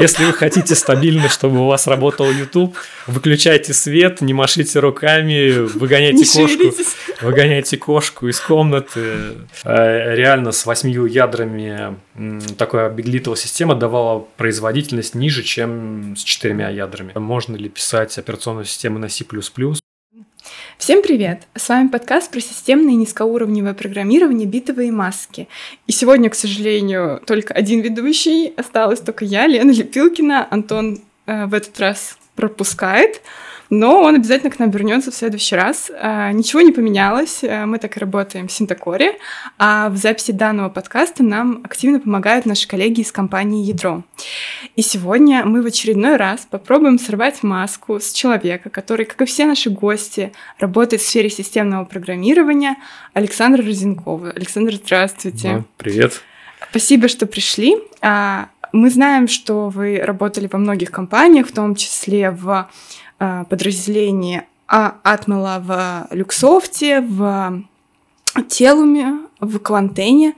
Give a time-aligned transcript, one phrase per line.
[0.00, 2.76] Если вы хотите стабильно, чтобы у вас работал YouTube,
[3.06, 6.74] выключайте свет, не машите руками, выгоняйте кошку,
[7.20, 9.34] выгоняйте кошку из комнаты.
[9.64, 11.96] Э, реально с восьмью ядрами
[12.56, 17.12] такая биглитовая система давала производительность ниже, чем с четырьмя ядрами.
[17.14, 19.24] Можно ли писать операционную систему на C++?
[20.78, 21.42] Всем привет!
[21.54, 25.48] С вами подкаст про системное и низкоуровневое программирование битовые маски.
[25.86, 30.46] И сегодня, к сожалению, только один ведущий, осталась только я, Лена Лепилкина.
[30.50, 33.20] Антон э, в этот раз пропускает
[33.70, 35.90] но он обязательно к нам вернется в следующий раз.
[36.00, 39.16] А, ничего не поменялось, а, мы так и работаем в Синтакоре,
[39.58, 44.02] а в записи данного подкаста нам активно помогают наши коллеги из компании Ядро.
[44.74, 49.46] И сегодня мы в очередной раз попробуем сорвать маску с человека, который, как и все
[49.46, 52.76] наши гости, работает в сфере системного программирования,
[53.14, 54.30] Александра Розенкова.
[54.30, 55.48] Александр, здравствуйте.
[55.48, 56.22] Да, привет.
[56.70, 57.76] Спасибо, что пришли.
[58.02, 62.68] А, мы знаем, что вы работали во многих компаниях, в том числе в
[63.48, 67.64] подразделении а Атмела в Люксофте, в
[68.48, 70.34] Телуме, в Квантене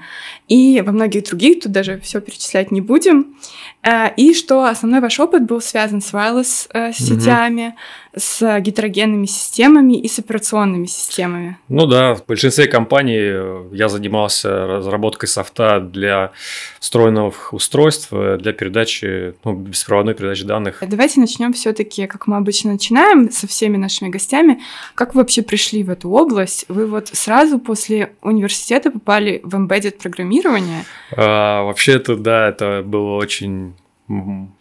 [0.48, 3.36] и во многих других, тут даже все перечислять не будем.
[3.82, 7.76] Э, и что основной ваш опыт был связан с wireless э, сетями, угу.
[8.14, 11.58] С гетерогенными системами и с операционными системами.
[11.68, 16.32] Ну да, в большинстве компаний э, я занимался разработкой софта для
[16.78, 20.82] встроенных устройств, для передачи, ну, беспроводной передачи данных.
[20.86, 24.60] Давайте начнем все-таки, как мы обычно начинаем со всеми нашими гостями.
[24.94, 26.66] Как вы вообще пришли в эту область?
[26.68, 30.84] Вы вот сразу после университета попали в embedded программирование?
[31.16, 33.74] А, вообще это, да, это было очень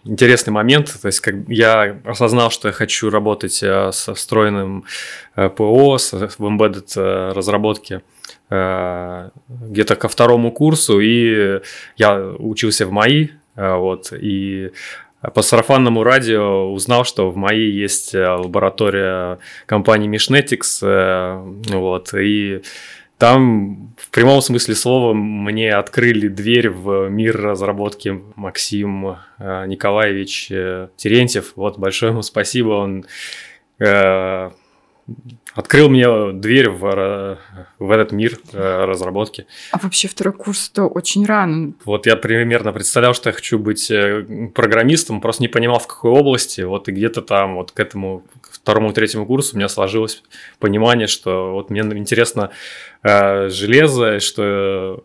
[0.04, 0.98] интересный момент.
[1.02, 4.86] То есть, как я осознал, что я хочу работать э, со встроенным
[5.36, 8.02] э, ПО, с, в embedded э, разработке
[8.50, 11.62] где-то ко второму курсу, и
[11.96, 14.72] я учился в МАИ, вот, и
[15.34, 20.82] по сарафанному радио узнал, что в МАИ есть лаборатория компании Mishnetics,
[21.70, 22.62] вот, и
[23.22, 30.88] там в прямом смысле слова мне открыли дверь в мир разработки Максим э, Николаевич э,
[30.96, 31.54] Терентьев.
[31.56, 32.70] Вот большое ему спасибо.
[32.70, 33.06] Он
[33.78, 34.50] э,
[35.54, 37.38] открыл мне дверь в,
[37.78, 39.46] в этот мир разработки.
[39.72, 41.74] А вообще второй курс это очень рано.
[41.86, 43.92] Вот я примерно представлял, что я хочу быть
[44.56, 46.62] программистом, просто не понимал в какой области.
[46.62, 48.24] Вот и где-то там вот к этому
[48.64, 50.24] второму, третьему курсу у меня сложилось
[50.60, 52.52] понимание, что вот мне интересно
[53.04, 55.04] э, железо, что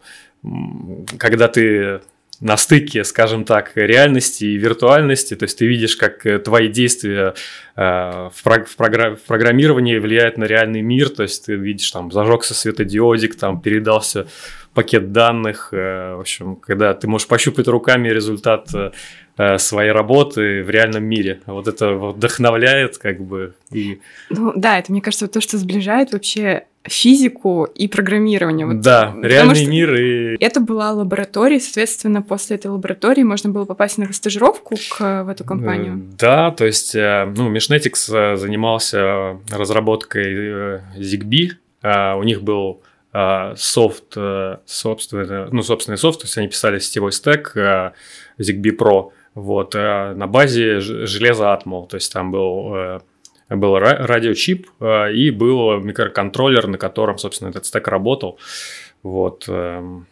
[1.18, 2.00] когда ты
[2.40, 7.34] на стыке, скажем так, реальности и виртуальности, то есть ты видишь, как э, твои действия
[7.76, 11.90] э, в, прог- в, програ- в программировании влияют на реальный мир, то есть ты видишь,
[11.90, 14.26] там, зажегся светодиодик, там, передался
[14.74, 18.90] пакет данных, э, в общем, когда ты можешь пощупать руками результат э, э,
[19.58, 21.40] своей работы в реальном мире.
[21.46, 23.54] Вот это вдохновляет, как бы.
[23.70, 24.00] И...
[24.30, 28.66] Ну да, это, мне кажется, то, что сближает вообще физику и программирование.
[28.66, 30.36] Вот, да, реальный мир и...
[30.40, 35.44] Это была лаборатория, соответственно, после этой лаборатории можно было попасть на стажировку к, в эту
[35.44, 36.00] компанию.
[36.18, 42.82] Да, то есть, ну, Mishnetics занимался разработкой ZigBee, у них был
[43.18, 47.92] а, софт, э, собственно, ну, собственный софт, то есть они писали сетевой стек э,
[48.38, 53.00] ZigBee Pro, вот, э, на базе железа Atmel, то есть там был
[53.48, 54.68] был радиочип
[55.12, 58.40] и был микроконтроллер, на котором, собственно, этот стек работал.
[59.04, 59.44] Вот.
[59.46, 60.08] Эм,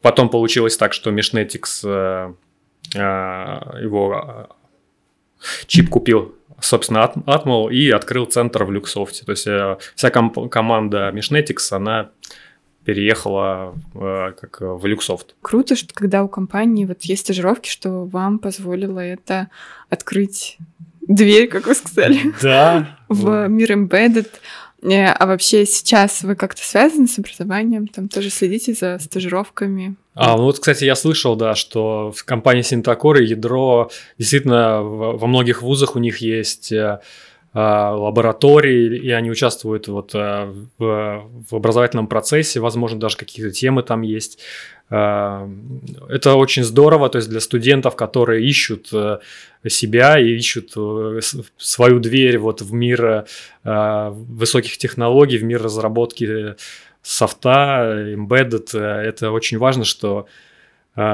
[0.00, 2.34] потом получилось так, что Meshnetics
[2.94, 4.48] его
[5.66, 9.24] чип купил собственно, Atmel и открыл центр в Люксофте.
[9.24, 12.10] То есть э, вся ком- команда Mishnetics, она
[12.88, 15.34] переехала э, как в Люксофт.
[15.42, 19.50] Круто, что когда у компании вот есть стажировки, что вам позволило это
[19.90, 20.56] открыть
[21.02, 22.18] дверь, как вы сказали.
[22.40, 22.98] Да.
[23.10, 24.28] В мир embedded.
[24.80, 27.88] Э, а вообще сейчас вы как-то связаны с образованием?
[27.88, 29.96] Там тоже следите за стажировками?
[30.14, 35.26] А, ну вот, кстати, я слышал, да, что в компании Синтакор и ядро действительно во
[35.26, 36.72] многих вузах у них есть
[37.54, 43.82] э, лаборатории, и они участвуют вот э, в, в образовательном процессе, возможно, даже какие-то темы
[43.82, 44.38] там есть.
[44.90, 45.48] А,
[46.08, 49.18] это очень здорово, то есть для студентов, которые ищут э,
[49.66, 50.72] себя и ищут
[51.56, 53.26] свою дверь вот в мир
[53.64, 56.54] высоких технологий, в мир разработки
[57.08, 60.47] софта, embedded, э, это очень важно, что э,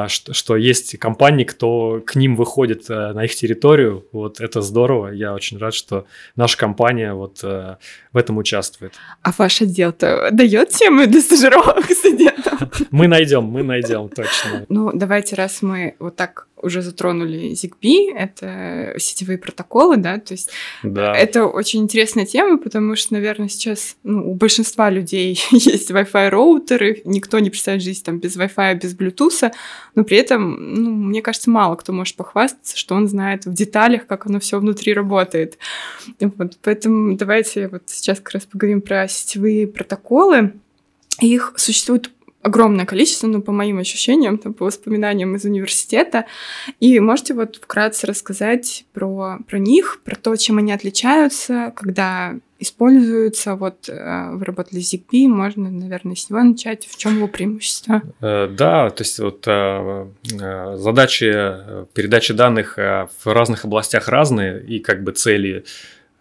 [0.09, 4.05] что, что есть компании, кто к ним выходит э, на их территорию.
[4.13, 5.09] Вот это здорово.
[5.09, 7.79] Я очень рад, что наша компания вот в
[8.15, 8.95] этом участвует.
[9.23, 12.54] А ваш отдел-то дает темы для стажировок студентам?
[12.91, 14.67] Мы найдем, мы найдем, точно.
[14.69, 20.51] Ну, давайте, раз мы вот так уже затронули ZigBee, это сетевые протоколы, да, то есть
[20.83, 21.15] да.
[21.15, 27.03] это очень интересная тема, потому что, наверное, сейчас ну, у большинства людей есть Wi-Fi роутеры,
[27.05, 29.53] никто не представляет жизнь там без Wi-Fi, без Bluetooth,
[29.95, 34.07] но при этом, ну, мне кажется, мало кто может похвастаться, что он знает в деталях,
[34.07, 35.59] как оно все внутри работает.
[36.19, 40.55] Вот, поэтому давайте вот сейчас как раз поговорим про сетевые протоколы.
[41.21, 42.11] Их существует
[42.45, 46.27] огромное количество, ну, по моим ощущениям, там, по воспоминаниям из университета.
[46.79, 53.55] И можете вот вкратце рассказать про, про них, про то, чем они отличаются, когда используются.
[53.55, 56.87] Вот э, вы работали с ZigBee, можно, наверное, с него начать.
[56.87, 58.03] В чем его преимущество?
[58.21, 60.07] Э, да, то есть вот э,
[60.77, 61.33] задачи
[61.95, 65.65] передачи данных в разных областях разные, и как бы цели,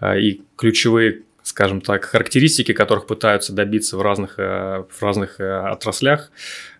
[0.02, 6.32] и ключевые скажем так, характеристики, которых пытаются добиться в разных, э, в разных э, отраслях,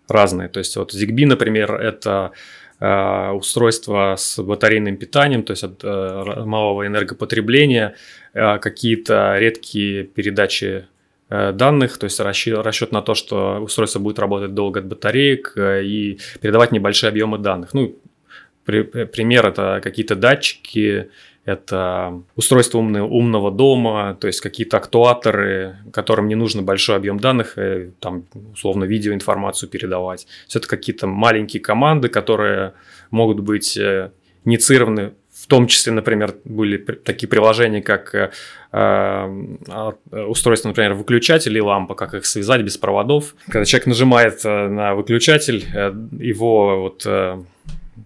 [0.08, 0.48] разные.
[0.48, 2.32] То есть вот ZigBee, например, это
[2.80, 7.94] э, устройство с батарейным питанием, то есть от малого энергопотребления,
[8.32, 10.86] какие-то редкие передачи
[11.28, 16.72] данных, то есть расчет, на то, что устройство будет работать долго от батареек и передавать
[16.72, 17.74] небольшие объемы данных.
[17.74, 17.96] Ну,
[18.64, 21.10] при, пример это какие-то датчики,
[21.44, 27.58] это устройство умного, умного дома, то есть какие-то актуаторы, которым не нужно большой объем данных,
[27.58, 30.26] э, там, условно, видеоинформацию передавать.
[30.48, 32.72] Все это какие-то маленькие команды, которые
[33.10, 34.10] могут быть э,
[34.44, 38.30] инициированы в том числе, например, были такие приложения, как э,
[38.72, 39.94] а,
[40.28, 43.34] устройство, например, выключатель и лампа, как их связать без проводов.
[43.48, 45.66] Когда человек нажимает на выключатель,
[46.18, 47.06] его вот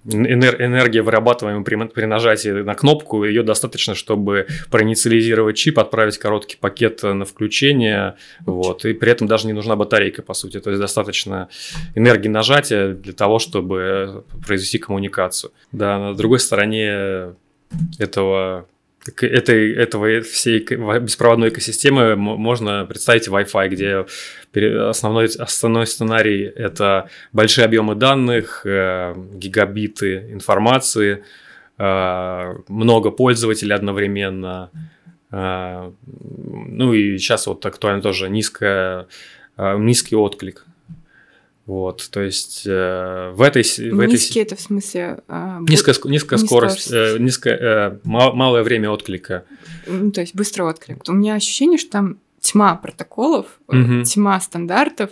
[0.04, 7.02] энергия, вырабатываемая при, при нажатии на кнопку, ее достаточно, чтобы проинициализировать чип, отправить короткий пакет
[7.02, 8.16] на включение,
[8.46, 11.48] вот, и при этом даже не нужна батарейка, по сути, то есть достаточно
[11.94, 15.52] энергии нажатия для того, чтобы произвести коммуникацию.
[15.72, 17.34] Да, на другой стороне
[17.98, 18.66] этого
[19.20, 24.06] этой, этого всей беспроводной экосистемы можно представить Wi-Fi, где
[24.88, 31.24] основной, основной сценарий– это большие объемы данных, э, гигабиты информации,
[31.78, 34.70] э, много пользователей одновременно.
[35.30, 39.06] Э, ну и сейчас вот актуально тоже низкая,
[39.56, 40.64] низкий отклик.
[41.68, 43.62] Вот, то есть э, в этой...
[43.62, 44.46] В Низкий этой...
[44.46, 45.18] это в смысле...
[45.28, 46.90] Э, низкая, низкая скорость.
[46.90, 49.44] Э, низкое, э, мал, малое время отклика.
[49.86, 51.02] Ну, то есть быстрый отклик.
[51.06, 54.02] У меня ощущение, что там тьма протоколов, угу.
[54.02, 55.10] тьма стандартов,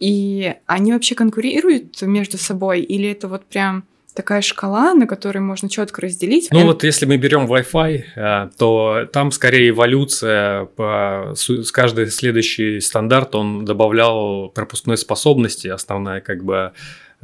[0.00, 5.68] и они вообще конкурируют между собой, или это вот прям такая шкала, на которой можно
[5.68, 6.48] четко разделить.
[6.50, 12.80] Ну вот если мы берем Wi-Fi, э, то там скорее эволюция по с каждый следующий
[12.80, 16.72] стандарт он добавлял пропускной способности, основная как бы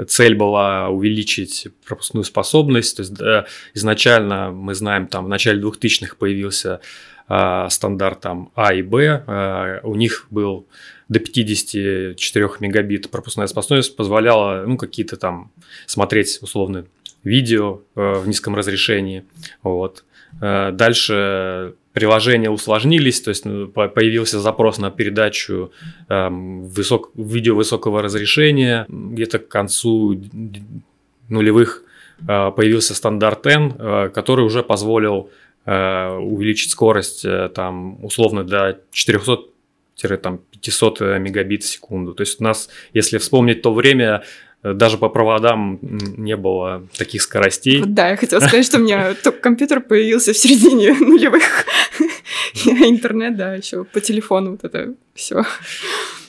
[0.06, 2.96] цель была увеличить пропускную способность.
[2.96, 6.80] То есть да, изначально мы знаем, там в начале 2000-х появился
[7.26, 10.66] а, стандарт там А и Б, а, у них был
[11.08, 15.50] до 54 мегабит пропускная способность позволяла ну, какие-то там
[15.86, 16.86] смотреть условно
[17.24, 19.24] видео э, в низком разрешении.
[19.62, 20.04] Вот.
[20.40, 25.72] Э, дальше приложения усложнились, то есть ну, появился запрос на передачу
[26.08, 28.86] э, высок, видео высокого разрешения.
[28.88, 30.20] Где-то к концу
[31.28, 31.82] нулевых
[32.20, 35.30] э, появился стандарт N, э, который уже позволил
[35.64, 39.38] э, увеличить скорость э, там условно до 400
[40.06, 42.14] там 500 мегабит в секунду.
[42.14, 44.22] То есть у нас, если вспомнить то время,
[44.62, 47.82] э, даже по проводам не было таких скоростей.
[47.84, 51.66] Да, я хотела сказать, что у меня только компьютер появился в середине нулевых,
[52.64, 55.42] интернет, да, еще по телефону вот это все.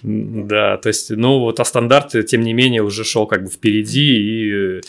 [0.01, 4.17] Да, то есть, ну вот, а стандарт, тем не менее, уже шел как бы впереди
[4.17, 4.81] и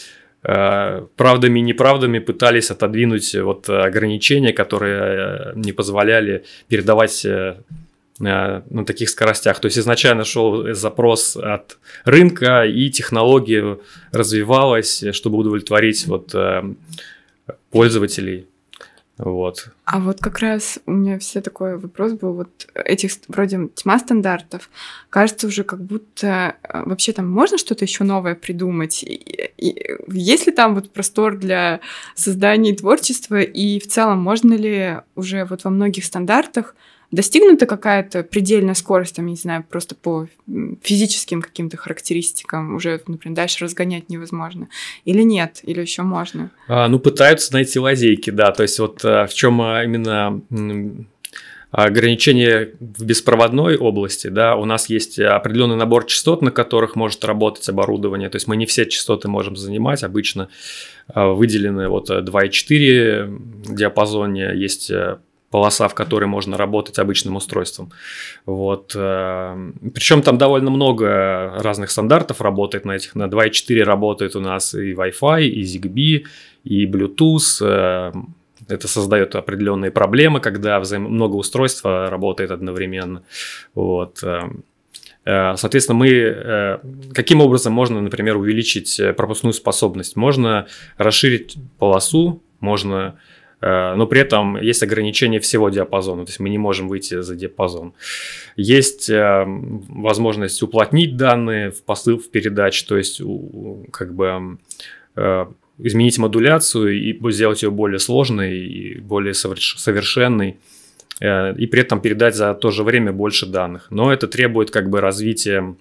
[0.44, 7.56] э, правдами и неправдами пытались отодвинуть вот ограничения, которые э, не позволяли передавать Э,
[8.20, 9.58] на таких скоростях.
[9.60, 13.78] То есть изначально шел запрос от рынка, и технология
[14.12, 16.62] развивалась, чтобы удовлетворить вот э,
[17.70, 18.46] пользователей.
[19.22, 19.68] Вот.
[19.84, 24.70] А вот как раз у меня все такой вопрос был, вот этих вроде тьма стандартов,
[25.10, 29.02] кажется уже как будто э, вообще там можно что-то еще новое придумать?
[29.02, 31.80] И, и, есть ли там вот простор для
[32.14, 36.74] создания творчества, и в целом можно ли уже вот во многих стандартах
[37.10, 40.28] достигнута какая-то предельная скорость, там, не знаю, просто по
[40.82, 44.68] физическим каким-то характеристикам уже, например, дальше разгонять невозможно?
[45.04, 45.60] Или нет?
[45.62, 46.50] Или еще можно?
[46.68, 48.52] А, ну, пытаются найти лазейки, да.
[48.52, 50.40] То есть вот а, в чем а, именно
[51.72, 57.68] ограничения в беспроводной области, да, у нас есть определенный набор частот, на которых может работать
[57.68, 60.48] оборудование, то есть мы не все частоты можем занимать, обычно
[61.14, 64.90] выделены вот 2,4 диапазоне, есть
[65.50, 67.90] полоса, в которой можно работать обычным устройством.
[68.46, 68.92] Вот.
[68.94, 73.16] Э, Причем там довольно много разных стандартов работает на этих.
[73.16, 76.24] На 2.4 работает у нас и Wi-Fi, и ZigBee,
[76.62, 77.62] и Bluetooth.
[77.62, 78.12] Э,
[78.68, 81.02] это создает определенные проблемы, когда взаим...
[81.02, 83.24] много устройств работает одновременно.
[83.74, 84.22] Вот.
[84.22, 86.80] Э, соответственно, мы
[87.12, 90.14] каким образом можно, например, увеличить пропускную способность?
[90.14, 93.18] Можно расширить полосу, можно
[93.94, 97.92] но при этом есть ограничение всего диапазона, то есть мы не можем выйти за диапазон.
[98.56, 103.20] Есть э, возможность уплотнить данные в посыл, в передаче, то есть
[103.92, 104.58] как бы
[105.16, 105.46] э,
[105.78, 110.58] изменить модуляцию и сделать ее более сложной и более совершенной
[111.22, 113.88] и при этом передать за то же время больше данных.
[113.90, 115.74] Но это требует как бы развития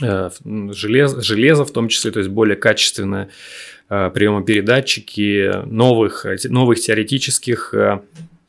[0.00, 3.30] железа, железа в том числе, то есть более качественное Э,
[3.88, 8.00] приемопередатчики, новых, новых теоретических э,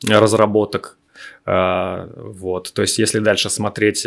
[0.08, 0.98] разработок.
[1.44, 2.72] Э, вот.
[2.72, 4.06] То есть, если дальше смотреть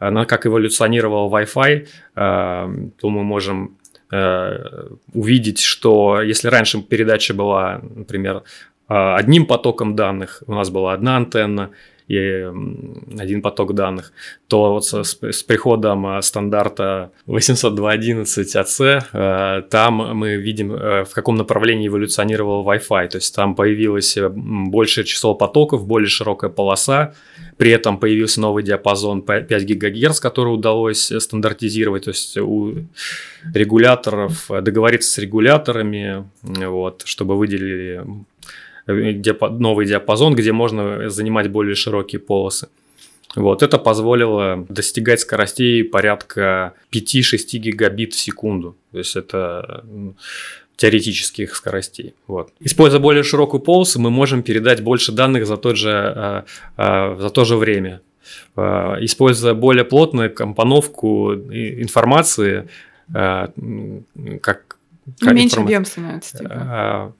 [0.00, 3.76] на как эволюционировал Wi-Fi, то мы можем
[5.12, 8.42] увидеть, что если раньше передача была, например,
[8.86, 11.70] одним потоком данных, у нас была одна антенна,
[12.08, 12.50] и
[13.18, 14.12] один поток данных,
[14.48, 21.36] то вот с, с приходом э, стандарта 802.11ac э, там мы видим, э, в каком
[21.36, 27.14] направлении эволюционировал Wi-Fi, то есть там появилось большее число потоков, более широкая полоса,
[27.58, 32.86] при этом появился новый диапазон 5 ГГц, который удалось стандартизировать, то есть у
[33.52, 38.02] регуляторов договориться с регуляторами, вот, чтобы выделили
[38.88, 42.68] новый диапазон, где можно занимать более широкие полосы.
[43.36, 48.76] Вот, это позволило достигать скоростей порядка 5-6 гигабит в секунду.
[48.92, 49.84] То есть это
[50.76, 52.14] теоретических скоростей.
[52.26, 52.52] Вот.
[52.60, 56.44] Используя более широкую полосу, мы можем передать больше данных за, тот же, а,
[56.76, 58.00] а, за то же время.
[58.56, 62.68] Используя более плотную компоновку информации,
[63.12, 63.42] как,
[64.40, 65.64] как меньше информ...
[65.64, 66.38] объем становится.
[66.38, 67.14] Типа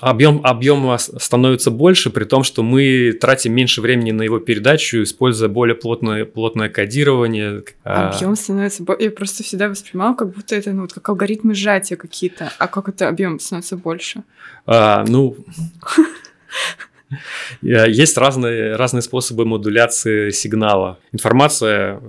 [0.00, 5.48] объем, объем становится больше, при том, что мы тратим меньше времени на его передачу, используя
[5.48, 7.62] более плотное, плотное кодирование.
[7.84, 9.04] А объем становится больше.
[9.04, 12.52] Я просто всегда воспринимала, как будто это ну, как алгоритмы сжатия какие-то.
[12.58, 14.22] А как это объем становится больше?
[14.66, 15.36] А, ну.
[17.62, 20.98] Есть разные, разные способы модуляции сигнала.
[21.12, 22.02] Информация,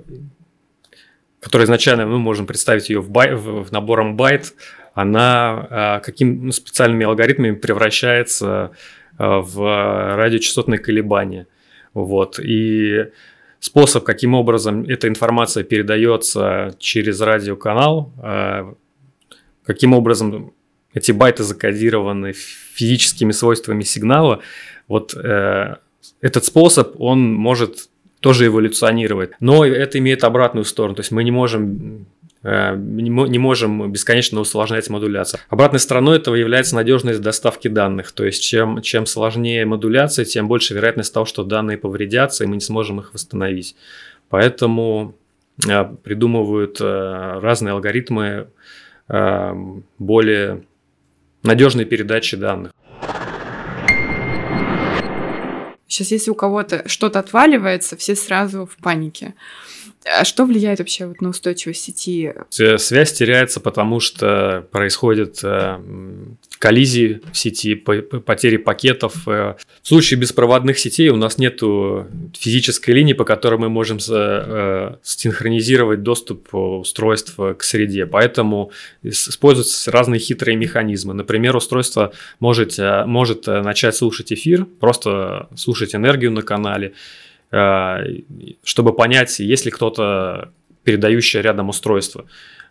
[1.40, 4.54] которая изначально мы можем представить ее в, бай, в набором байт,
[4.94, 8.72] она а, каким ну, специальными алгоритмами превращается
[9.18, 11.48] а, в радиочастотные колебания.
[11.94, 12.40] Вот.
[12.40, 13.08] И
[13.60, 18.74] способ, каким образом эта информация передается через радиоканал, а,
[19.64, 20.54] каким образом
[20.94, 24.42] эти байты закодированы физическими свойствами сигнала,
[24.88, 25.76] вот э,
[26.22, 29.32] этот способ, он может тоже эволюционировать.
[29.40, 32.08] Но это имеет обратную сторону, то есть мы не можем
[32.44, 35.40] не можем бесконечно усложнять модуляцию.
[35.50, 38.12] Обратной стороной этого является надежность доставки данных.
[38.12, 42.56] То есть чем, чем сложнее модуляция, тем больше вероятность того, что данные повредятся, и мы
[42.56, 43.76] не сможем их восстановить.
[44.30, 45.16] Поэтому
[45.68, 48.48] э, придумывают э, разные алгоритмы
[49.98, 50.66] более
[51.42, 52.72] надежной передачи данных.
[55.88, 59.34] Сейчас, если у кого-то что-то отваливается, все сразу в панике.
[60.06, 62.34] А что влияет вообще вот на устойчивость сети?
[62.50, 65.78] Связь теряется, потому что происходят э,
[66.58, 69.28] коллизии в сети, потери пакетов.
[69.28, 69.56] Э.
[69.82, 76.02] В случае беспроводных сетей у нас нет физической линии, по которой мы можем э, синхронизировать
[76.02, 78.06] доступ устройств к среде.
[78.06, 78.72] Поэтому
[79.04, 81.14] используются разные хитрые механизмы.
[81.14, 86.94] Например, устройство может, может начать слушать эфир, просто слушать энергию на канале,
[87.52, 90.52] чтобы понять, есть ли кто-то
[90.84, 92.26] передающий рядом устройство.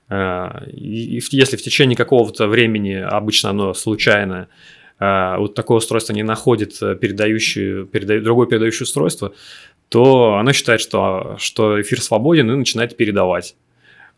[0.08, 4.49] Э, если в течение какого-то времени, обычно оно случайное,
[4.99, 8.20] э, вот такое устройство не находит передающую, переда...
[8.20, 9.32] другое передающее устройство,
[9.88, 13.56] то оно считает, что, что эфир свободен и начинает передавать.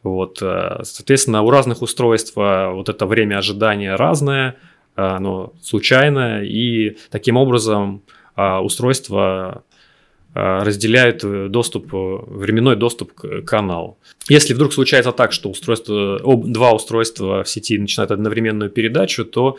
[0.02, 4.56] Вот, соответственно, у разных устройств вот это время ожидания разное,
[4.94, 8.02] оно случайное, и таким образом
[8.34, 9.62] устройство
[10.32, 13.98] разделяют доступ, временной доступ к каналу.
[14.28, 19.56] Если вдруг случается так, что устройство, два устройства в сети начинают одновременную передачу, то,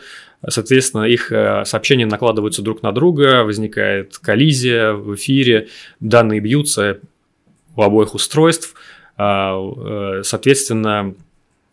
[0.48, 1.30] соответственно, их
[1.66, 5.68] сообщения накладываются друг на друга, возникает коллизия в эфире,
[6.00, 7.00] данные бьются
[7.76, 8.74] у обоих устройств,
[9.16, 11.14] соответственно,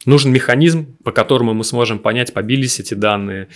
[0.05, 3.47] нужен механизм, по которому мы сможем понять, побились эти данные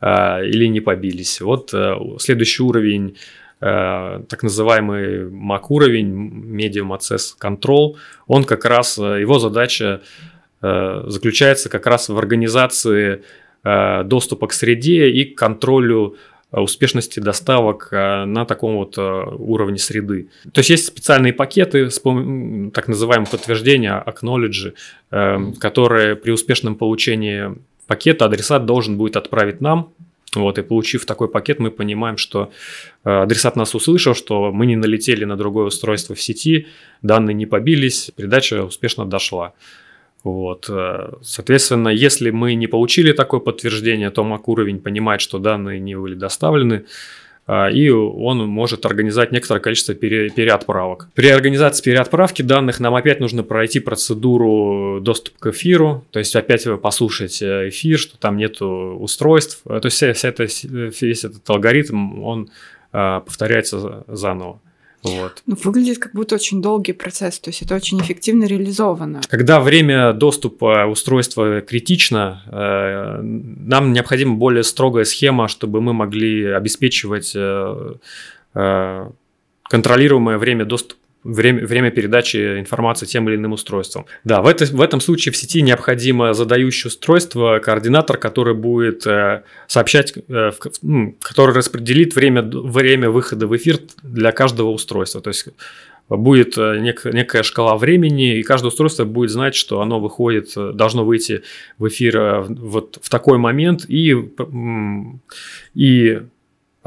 [0.00, 1.40] э, или не побились.
[1.40, 3.16] Вот э, следующий уровень,
[3.60, 6.12] э, так называемый MAC уровень,
[6.56, 7.96] Medium Access Control,
[8.26, 10.00] он как раз, э, его задача
[10.62, 13.22] э, заключается как раз в организации
[13.64, 16.16] э, доступа к среде и к контролю
[16.50, 20.30] успешности доставок на таком вот уровне среды.
[20.50, 24.72] То есть есть специальные пакеты, так называемые подтверждения, acknowledge,
[25.60, 27.54] которые при успешном получении
[27.86, 29.92] пакета адресат должен будет отправить нам,
[30.42, 32.50] вот, и получив такой пакет, мы понимаем, что
[33.04, 36.66] адресат нас услышал, что мы не налетели на другое устройство в сети,
[37.02, 39.54] данные не побились, передача успешно дошла.
[40.24, 40.66] Вот.
[40.68, 45.96] Э, соответственно, если мы не получили такое подтверждение, то MAC уровень понимает, что данные не
[45.96, 46.84] были доставлены, э,
[47.48, 51.08] и он может организовать некоторое количество пере, переотправок.
[51.14, 56.66] При организации переотправки данных нам опять нужно пройти процедуру доступ к эфиру, то есть опять
[56.82, 59.62] послушать эфир, что там нету устройств.
[59.64, 62.50] То есть вся, вся это, весь этот алгоритм, он
[62.90, 64.60] повторяется заново.
[65.02, 65.42] Вот.
[65.46, 69.20] Ну, выглядит как будто очень долгий процесс, то есть это очень эффективно реализовано.
[69.28, 77.32] Когда время доступа устройства критично, э, нам необходима более строгая схема, чтобы мы могли обеспечивать
[77.36, 77.94] э,
[78.54, 79.10] э,
[79.70, 84.06] контролируемое время доступа время, время передачи информации тем или иным устройством.
[84.24, 89.42] Да, в, это, в этом случае в сети необходимо задающее устройство, координатор, который будет э,
[89.66, 95.20] сообщать, э, в, ну, который распределит время, время выхода в эфир для каждого устройства.
[95.20, 95.48] То есть
[96.16, 100.72] будет э, нек, некая шкала времени, и каждое устройство будет знать, что оно выходит, э,
[100.72, 101.42] должно выйти
[101.76, 104.14] в эфир э, вот в такой момент, и,
[105.74, 106.20] и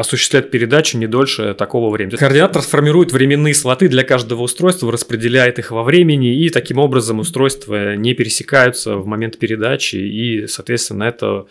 [0.01, 2.15] осуществлять передачу не дольше такого времени.
[2.15, 7.95] Координатор сформирует временные слоты для каждого устройства, распределяет их во времени, и таким образом устройства
[7.95, 11.45] не пересекаются в момент передачи, и, соответственно, это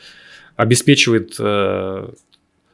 [0.56, 2.08] обеспечивает э,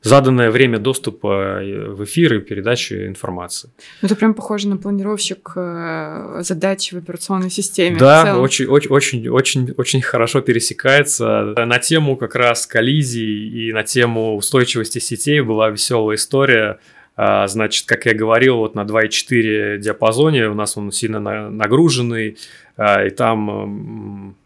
[0.06, 3.70] заданное время доступа э, в эфир и передачи информации.
[4.02, 7.98] Ну, это прям похоже на планировщик э, задач в операционной системе.
[7.98, 11.54] Да, очень, очень, очень, очень, очень хорошо пересекается.
[11.56, 16.78] На тему как раз коллизий и на тему устойчивости сетей была веселая история.
[17.16, 21.18] А, значит, как я говорил, вот на 2.4 диапазоне у нас он сильно
[21.50, 22.36] нагруженный,
[22.76, 24.36] а, и там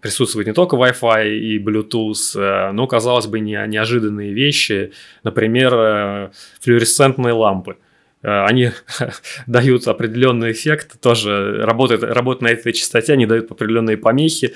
[0.00, 6.30] присутствует не только Wi-Fi и Bluetooth, э, но, казалось бы, не, неожиданные вещи, например, э,
[6.60, 7.76] флуоресцентные лампы.
[8.22, 8.70] Э, они
[9.46, 14.54] дают определенный эффект, тоже работают, работают на этой частоте, они дают определенные помехи.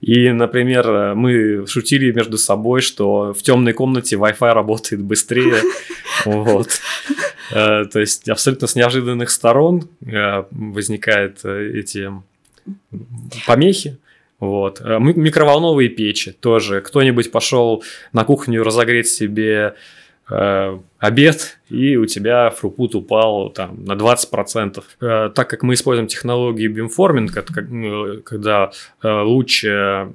[0.00, 5.62] И, например, мы шутили между собой, что в темной комнате Wi-Fi работает быстрее.
[6.24, 6.68] Вот.
[7.50, 12.12] То есть абсолютно с неожиданных сторон возникают эти
[13.46, 13.98] помехи.
[14.42, 14.80] Вот.
[14.80, 16.80] Э, микроволновые печи тоже.
[16.80, 19.74] Кто-нибудь пошел на кухню разогреть себе
[20.28, 24.82] э, обед, и у тебя фрупут упал там, на 20%.
[25.00, 27.32] Э, так как мы используем технологию бимформинг,
[28.24, 28.72] когда
[29.04, 29.62] луч...
[29.62, 30.12] То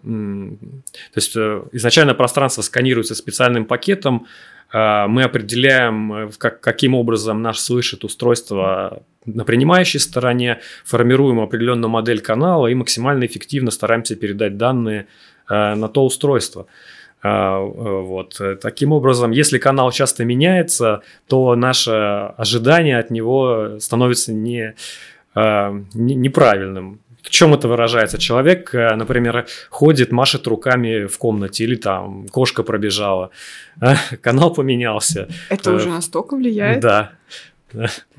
[1.16, 4.28] есть изначально пространство сканируется специальным пакетом,
[4.74, 12.22] мы определяем, э, как, каким образом наш слышит устройство на принимающей стороне, формируем определенную модель
[12.22, 15.08] канала и максимально эффективно стараемся передать данные
[15.50, 16.68] э, на то устройство.
[17.24, 18.42] Э, э, вот.
[18.62, 21.92] Таким образом, если канал часто меняется, то наше
[22.38, 24.76] ожидание от него становится не,
[25.36, 27.00] неправильным.
[27.28, 28.18] В чем это выражается?
[28.18, 33.32] Человек, например, ходит, машет руками в комнате, или там кошка пробежала,
[34.22, 35.28] канал поменялся.
[35.50, 36.80] Это уже настолько влияет?
[36.80, 37.12] Да.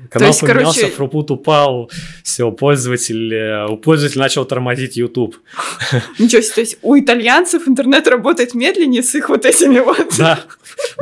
[0.09, 0.95] Канал есть, поменялся, короче...
[0.95, 1.91] фрупут упал,
[2.23, 5.37] все, пользователь, э, у пользователя начал тормозить YouTube.
[6.19, 10.15] Ничего себе, то есть у итальянцев интернет работает медленнее с их вот этими вот...
[10.17, 10.39] Да,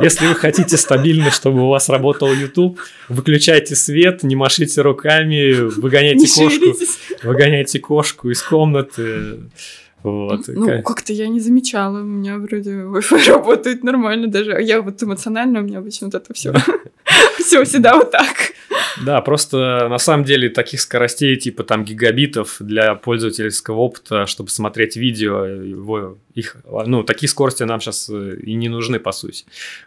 [0.00, 6.20] если вы хотите стабильно, чтобы у вас работал YouTube, выключайте свет, не машите руками, выгоняйте
[6.20, 6.98] не кошку, шевелитесь.
[7.22, 9.38] выгоняйте кошку из комнаты,
[10.02, 10.44] вот.
[10.46, 12.00] Ну, как-то я не замечала.
[12.00, 14.62] У меня вроде Wi-Fi работает нормально даже.
[14.62, 16.54] Я вот эмоционально, у меня обычно вот это все.
[17.38, 18.52] Все всегда вот так.
[19.04, 24.96] Да, просто на самом деле таких скоростей типа там гигабитов для пользовательского опыта, чтобы смотреть
[24.96, 29.44] видео, его, их, ну, такие скорости нам сейчас э, и не нужны, по сути.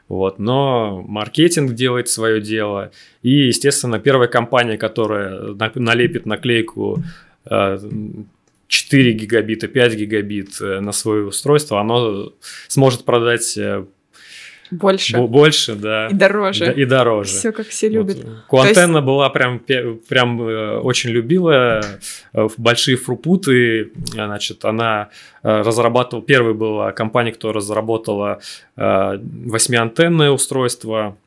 [0.08, 0.40] Вот.
[0.40, 2.92] Но маркетинг делает свое дело.
[3.22, 7.04] И, естественно, первая компания, которая налепит наклейку
[8.72, 12.34] 4 гигабита, 5 гигабит э, на свое устройство, оно
[12.68, 13.58] сможет продать
[14.72, 15.18] э, больше.
[15.20, 16.08] Больше, да.
[16.08, 16.74] И дороже.
[16.74, 17.32] И, дороже.
[17.32, 18.24] Все как все любят.
[18.24, 18.46] Вот.
[18.48, 19.06] Куантенна есть...
[19.06, 21.82] была прям, прям э, очень любила
[22.58, 23.92] большие фрупуты.
[24.12, 25.10] Значит, она
[25.44, 26.26] разрабатывала...
[26.26, 28.40] Первой была компания, кто разработала
[28.76, 31.18] восьмиантенное устройство.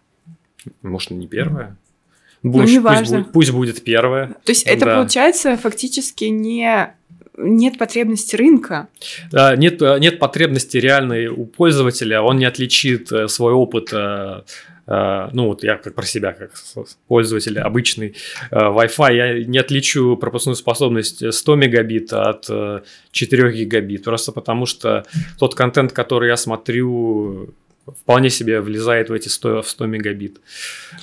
[0.82, 1.76] Может, не первая?
[2.42, 4.34] Пусть, ну, не пусть, будет, пусть будет первое.
[4.44, 4.96] То есть это да.
[4.96, 6.94] получается фактически не
[7.36, 8.88] нет потребности рынка.
[9.32, 14.42] Нет, нет потребности реальной у пользователя, он не отличит э, свой опыт э,
[14.86, 16.52] э, ну вот я как про себя, как
[17.08, 18.16] пользователь обычный
[18.50, 22.48] Wi-Fi, я не отличу пропускную способность 100 мегабит от
[23.10, 25.04] 4 гигабит, просто потому что
[25.38, 27.54] тот контент, который я смотрю,
[27.86, 30.40] вполне себе влезает в эти 100, в 100 мегабит.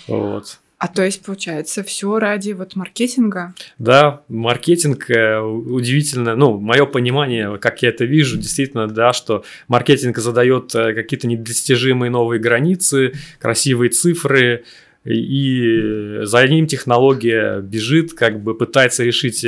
[0.07, 0.59] Вот.
[0.81, 3.53] А то есть, получается, все ради вот маркетинга?
[3.77, 10.17] Да, маркетинг э, удивительно, ну, мое понимание, как я это вижу, действительно, да, что маркетинг
[10.17, 14.63] задает э, какие-то недостижимые новые границы, красивые цифры,
[15.05, 19.45] и за ним технология бежит, как бы пытается решить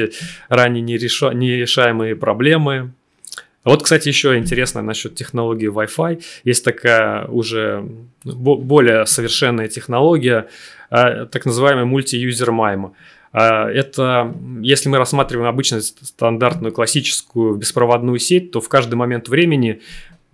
[0.50, 1.34] ранее нереша...
[1.34, 2.93] нерешаемые проблемы.
[3.63, 6.22] Вот, кстати, еще интересно насчет технологии Wi-Fi.
[6.43, 7.88] Есть такая уже
[8.24, 10.48] более совершенная технология,
[10.93, 12.93] так называемый мульти-юзер майма.
[13.34, 19.82] А, это, если мы рассматриваем обычную стандартную классическую беспроводную сеть, то в каждый момент времени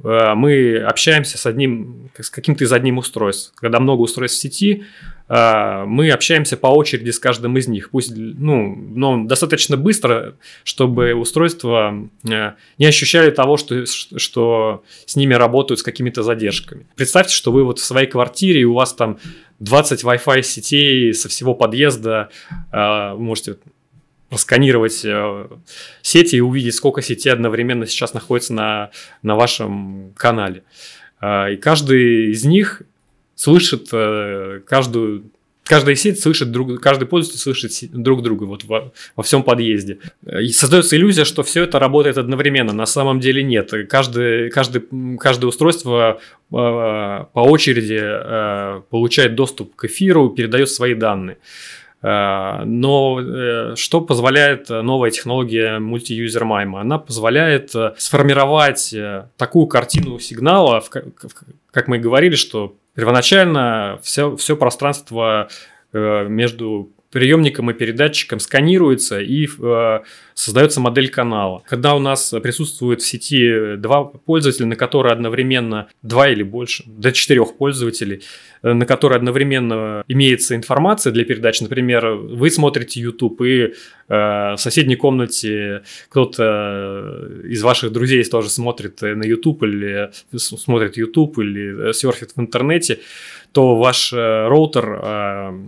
[0.04, 3.54] а, мы общаемся с одним, с каким-то из одним устройств.
[3.56, 4.84] Когда много устройств в сети,
[5.30, 7.92] а, мы общаемся по очереди с каждым из них.
[7.92, 15.80] Пусть, ну, но достаточно быстро, чтобы устройства не ощущали того, что, что с ними работают
[15.80, 16.86] с какими-то задержками.
[16.96, 19.20] Представьте, что вы вот в своей квартире, и у вас там
[19.60, 22.30] 20 Wi-Fi сетей со всего подъезда,
[22.72, 23.58] а, вы можете
[24.30, 25.48] просканировать э,
[26.04, 28.92] сети и увидеть, сколько сетей одновременно сейчас находится на,
[29.24, 30.64] на вашем канале.
[31.20, 32.84] А, и каждый из них
[33.34, 35.32] слышит э, каждую
[35.70, 40.00] каждая сеть слышит друг, каждый пользователь слышит друг друга вот во, во всем подъезде.
[40.26, 42.74] И создается иллюзия, что все это работает одновременно.
[42.74, 43.72] На самом деле нет.
[43.88, 44.82] Каждый, каждый,
[45.20, 51.38] каждое устройство э, по очереди э, получает доступ к эфиру, передает свои данные.
[52.02, 56.82] Э, но э, что позволяет новая технология мульти-юзер майма?
[56.82, 58.96] Она позволяет э, сформировать
[59.38, 60.84] такую картину сигнала,
[61.72, 65.50] как мы и говорили, что первоначально все, все пространство
[65.94, 70.00] между приемником и передатчиком сканируется и э,
[70.36, 71.64] создается модель канала.
[71.68, 77.12] Когда у нас присутствует в сети два пользователя, на которые одновременно два или больше, до
[77.12, 78.22] четырех пользователей,
[78.62, 81.64] э, на которые одновременно имеется информация для передачи.
[81.64, 83.72] Например, вы смотрите YouTube, и э,
[84.08, 91.92] в соседней комнате кто-то из ваших друзей тоже смотрит на YouTube или смотрит YouTube или
[91.94, 93.00] серфит в интернете
[93.52, 95.60] то ваш э, роутер, э,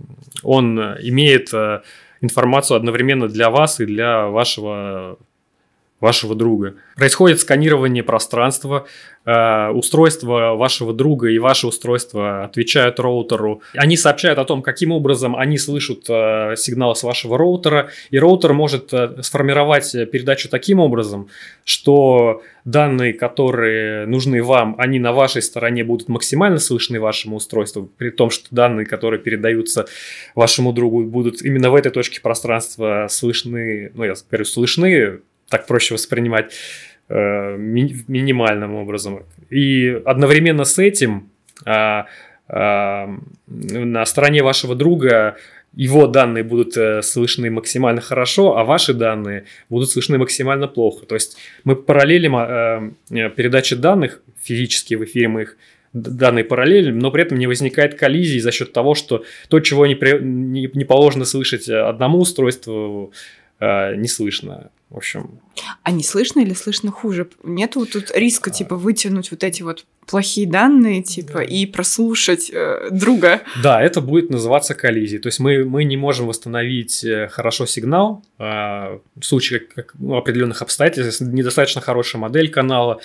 [0.42, 1.82] он имеет э,
[2.20, 5.18] информацию одновременно для вас и для вашего
[6.02, 6.74] вашего друга.
[6.96, 8.86] Происходит сканирование пространства,
[9.24, 13.62] э, устройство вашего друга и ваше устройство отвечают роутеру.
[13.76, 18.52] Они сообщают о том, каким образом они слышат э, сигнал с вашего роутера, и роутер
[18.52, 21.28] может э, сформировать передачу таким образом,
[21.64, 28.10] что данные, которые нужны вам, они на вашей стороне будут максимально слышны вашему устройству, при
[28.10, 29.86] том, что данные, которые передаются
[30.34, 35.20] вашему другу, будут именно в этой точке пространства слышны, ну, я говорю, слышны
[35.52, 36.52] так проще воспринимать
[37.08, 39.22] э, ми- минимальным образом.
[39.50, 41.30] И одновременно с этим
[41.66, 42.04] э,
[42.48, 43.06] э,
[43.46, 45.36] на стороне вашего друга
[45.74, 51.06] его данные будут э, слышны максимально хорошо, а ваши данные будут слышны максимально плохо.
[51.06, 55.56] То есть мы параллелим э, э передачи данных, физически в эфире мы их
[55.92, 59.94] данные параллель, но при этом не возникает коллизии за счет того, что то, чего не,
[59.94, 63.12] при, не, не положено слышать одному устройству,
[63.62, 64.70] э, не слышно.
[64.92, 65.40] В общем.
[65.84, 67.26] А не слышно или слышно хуже?
[67.42, 68.52] Нету тут риска, а...
[68.52, 71.42] типа, вытянуть вот эти вот плохие данные, типа, да.
[71.44, 73.40] и прослушать э, друга?
[73.62, 75.22] Да, это будет называться коллизией.
[75.22, 80.16] То есть мы, мы не можем восстановить э, хорошо сигнал э, в случае как, ну,
[80.16, 83.00] определенных обстоятельств, недостаточно хорошая модель канала,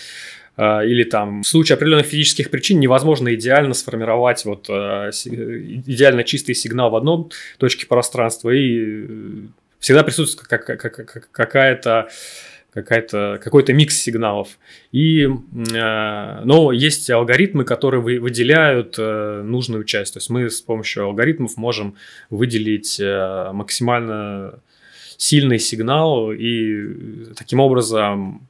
[0.59, 6.95] или там в случае определенных физических причин невозможно идеально сформировать вот идеально чистый сигнал в
[6.95, 9.05] одном точке пространства и
[9.87, 10.49] всегда присутствует
[11.31, 12.09] какая-то
[12.73, 14.59] какая-то, какой-то микс сигналов.
[14.91, 20.13] И, э, но есть алгоритмы, которые вы, выделяют э, нужную часть.
[20.13, 21.95] То есть мы с помощью алгоритмов можем
[22.29, 24.59] выделить э, максимально
[25.15, 28.47] сильный сигнал и таким образом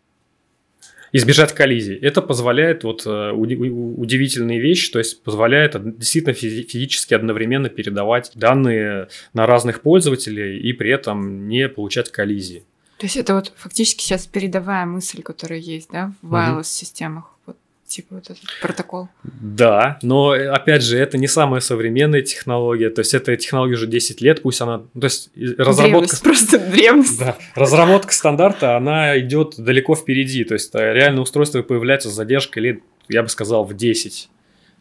[1.18, 1.96] избежать коллизий.
[1.96, 9.82] Это позволяет вот удивительные вещи, то есть позволяет действительно физически одновременно передавать данные на разных
[9.82, 12.64] пользователей и при этом не получать коллизии.
[12.98, 17.26] То есть это вот фактически сейчас передовая мысль, которая есть, да, в wireless-системах.
[17.46, 19.10] Вот типа вот этот протокол.
[19.24, 24.22] Да, но опять же, это не самая современная технология, то есть эта технология уже 10
[24.22, 25.84] лет, пусть она, то есть разработка...
[25.84, 27.20] Древность, просто древность.
[27.20, 32.64] Да, разработка стандарта, она идет далеко впереди, то есть э, реально устройство появляется с задержкой
[32.64, 34.30] лет, я бы сказал, в 10.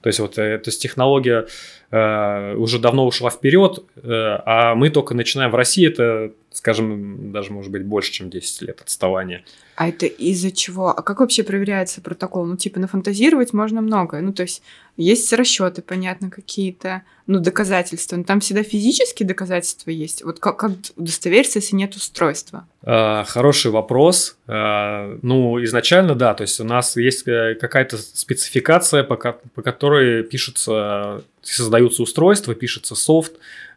[0.06, 1.46] То есть вот, э, то есть технология
[1.90, 7.52] э, уже давно ушла вперед, э, а мы только начинаем в России, это, скажем, даже
[7.52, 9.44] может быть больше, чем 10 лет отставания.
[9.76, 10.88] А это из-за чего?
[10.88, 12.46] А как вообще проверяется протокол?
[12.46, 14.20] Ну, типа, нафантазировать можно много.
[14.22, 14.62] Ну, то есть,
[14.96, 18.16] есть расчеты, понятно, какие-то, ну, доказательства.
[18.16, 20.24] Но там всегда физические доказательства есть.
[20.24, 22.66] Вот как, как удостовериться, если нет устройства?
[22.82, 24.38] А, хороший вопрос.
[24.46, 30.22] А, ну, изначально, да, то есть у нас есть э, какая-то спецификация, по, по которой
[30.22, 33.34] пишутся, создаются устройства, пишется софт.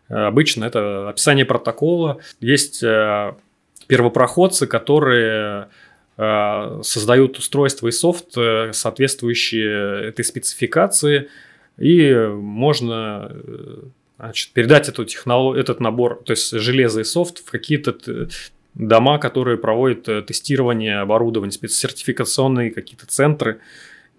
[0.09, 2.19] Обычно это описание протокола.
[2.41, 3.33] Есть э,
[3.87, 5.69] первопроходцы, которые
[6.21, 11.29] Э, создают устройства и софт, э, соответствующие этой спецификации,
[11.77, 13.77] и можно э,
[14.17, 18.27] значит, передать эту технологию, этот набор, то есть железо и софт в какие-то
[18.73, 23.61] дома, которые проводят тестирование оборудования, спецсертификационные какие-то центры,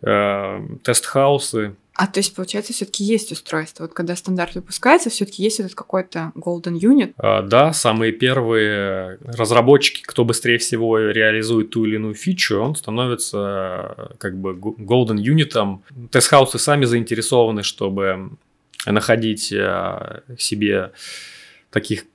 [0.00, 1.74] test house ы.
[2.00, 3.82] А то есть, получается, все-таки есть устройство.
[3.82, 7.12] Вот когда стандарт выпускается, все-таки есть этот какой-то golden unit.
[7.18, 14.14] А, да, самые первые разработчики, кто быстрее всего реализует ту или иную фичу, он становится
[14.16, 15.80] как бы golden unit.
[16.10, 18.30] Test house ы сами заинтересованы, чтобы
[18.86, 20.92] находить а, себе
[21.70, 22.06] таких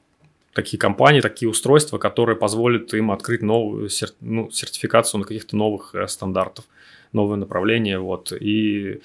[0.53, 6.07] такие компании, такие устройства, которые позволят им открыть новую ну, сертификацию на каких-то новых э,
[6.07, 6.65] стандартов,
[7.11, 7.99] новые направления.
[7.99, 8.31] Вот.
[8.31, 9.01] И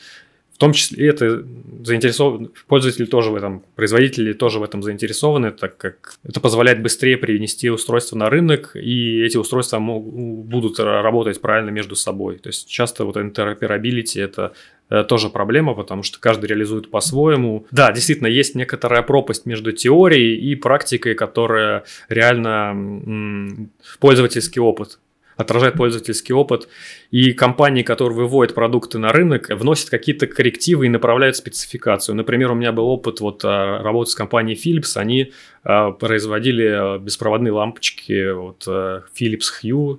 [0.61, 1.43] том числе это
[1.83, 7.17] заинтересованы, пользователи тоже в этом, производители тоже в этом заинтересованы, так как это позволяет быстрее
[7.17, 12.37] привнести устройство на рынок, и эти устройства будут работать правильно между собой.
[12.37, 14.53] То есть часто вот interoperability это
[14.91, 17.67] э, тоже проблема, потому что каждый реализует по-своему.
[17.71, 24.99] Да, действительно, есть некоторая пропасть между теорией и практикой, которая реально м- пользовательский опыт
[25.41, 26.69] отражает пользовательский опыт,
[27.11, 32.15] и компании, которые выводят продукты на рынок, вносят какие-то коррективы и направляют спецификацию.
[32.15, 35.33] Например, у меня был опыт вот а, работы с компанией Philips, они
[35.65, 39.99] а, производили беспроводные лампочки, вот Philips Hue,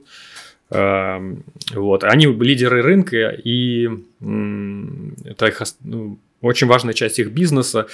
[1.73, 2.03] вот.
[2.05, 3.89] Они лидеры рынка, и
[4.21, 7.87] это их ну, очень важная часть их бизнеса.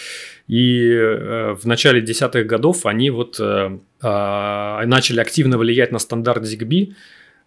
[0.48, 6.44] И э, в начале десятых годов они вот э, э, начали активно влиять на стандарт
[6.44, 6.94] ZigBee,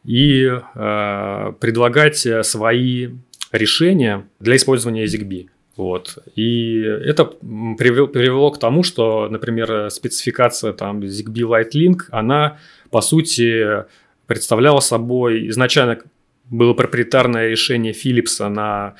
[0.04, 3.08] и э, предлагать свои
[3.52, 5.48] решения для использования ZigBee.
[5.76, 6.18] Вот.
[6.36, 12.58] И это привело, привело к тому, что, например, спецификация там ZigBee Light Link, она,
[12.90, 13.84] по сути,
[14.26, 15.98] представляла собой изначально
[16.50, 18.94] было проприетарное решение Philips на,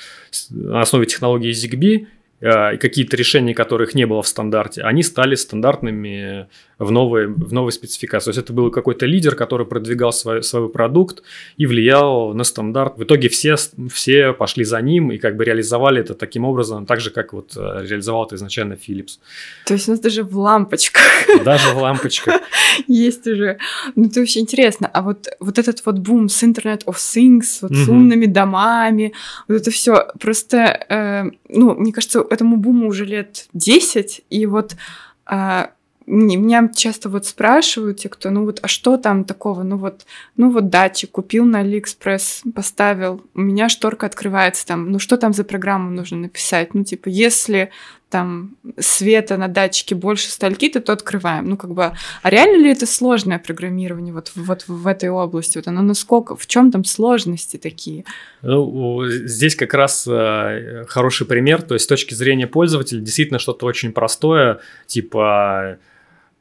[0.50, 2.06] на основе технологии ZigBee,
[2.40, 6.48] Э, и какие-то решения, которых не было в стандарте, они стали стандартными
[6.80, 8.24] в новой, в новой спецификации.
[8.24, 11.22] То есть это был какой-то лидер, который продвигал свой, свой продукт
[11.58, 12.96] и влиял на стандарт.
[12.96, 13.56] В итоге все,
[13.92, 17.52] все пошли за ним и как бы реализовали это таким образом, так же, как вот
[17.54, 19.18] э, реализовал это изначально Philips.
[19.66, 21.02] То есть у нас даже в лампочках.
[21.44, 22.40] Даже в лампочках.
[22.88, 23.58] Есть уже.
[23.94, 24.88] Ну, это вообще интересно.
[24.90, 29.12] А вот, вот этот вот бум с Internet of Things, вот с умными домами,
[29.48, 30.56] вот это все просто,
[30.88, 34.76] э, ну, мне кажется, этому буму уже лет 10, и вот
[35.26, 35.70] а,
[36.10, 39.62] меня часто вот спрашивают те, кто, ну вот, а что там такого?
[39.62, 44.98] Ну вот, ну вот датчик купил на Алиэкспресс, поставил, у меня шторка открывается там, ну
[44.98, 46.74] что там за программу нужно написать?
[46.74, 47.70] Ну типа, если
[48.10, 51.48] там света на датчике больше стольки-то, то открываем.
[51.48, 51.92] Ну, как бы,
[52.22, 55.58] а реально ли это сложное программирование вот, вот в этой области?
[55.58, 58.04] Вот оно насколько, в чем там сложности такие?
[58.42, 63.64] Ну, здесь как раз э, хороший пример, то есть с точки зрения пользователя действительно что-то
[63.64, 65.78] очень простое, типа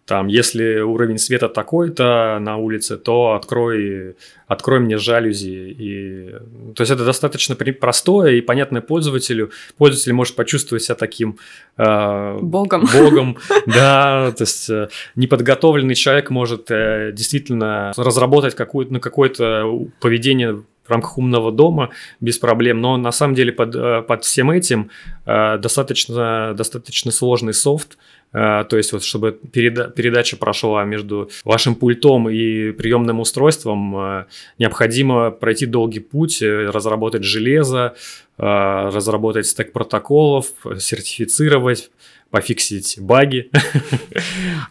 [0.10, 4.16] там, если уровень света такой-то на улице, то открой,
[4.48, 5.76] открой мне жалюзи.
[5.78, 6.32] И,
[6.74, 9.52] то есть это достаточно простое и понятное пользователю.
[9.78, 11.38] Пользователь может почувствовать себя таким
[11.78, 12.88] э, богом.
[13.00, 14.32] Богом, да.
[14.36, 21.20] То есть э, неподготовленный человек может э, действительно разработать какое-то, ну, какое-то поведение в рамках
[21.20, 24.90] умного дома без проблем, но на самом деле под, э, под всем этим
[25.28, 28.00] э, достаточно, достаточно сложный софт,
[28.32, 34.26] то есть вот чтобы переда передача прошла между вашим пультом и приемным устройством, э,
[34.60, 37.96] необходимо пройти долгий путь, э, разработать железо,
[38.38, 41.92] разработать стек протоколов, сертифицировать,
[42.30, 43.50] пофиксить баги.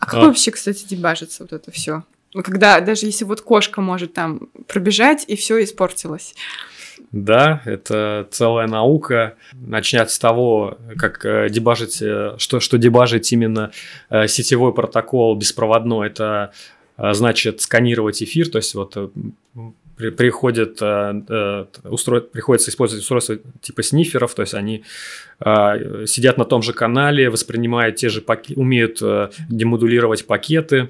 [0.01, 2.05] А как вообще, кстати, дебажится вот это все?
[2.33, 6.35] Когда даже если вот кошка может там пробежать и все испортилось.
[7.12, 9.34] Да, это целая наука.
[9.54, 13.70] Начать с того, как э, дебажить, э, что, что дебажить именно
[14.11, 16.52] э, сетевой протокол беспроводной, это
[16.96, 18.96] значит сканировать эфир, то есть вот
[19.96, 20.82] приходит,
[21.84, 22.20] устро...
[22.20, 24.82] приходится использовать устройства типа сниферов, то есть они
[25.40, 29.00] сидят на том же канале, воспринимают те же пакеты, умеют
[29.48, 30.88] демодулировать пакеты,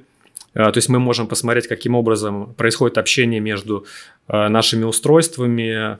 [0.65, 3.87] то есть мы можем посмотреть, каким образом происходит общение между
[4.27, 5.99] нашими устройствами,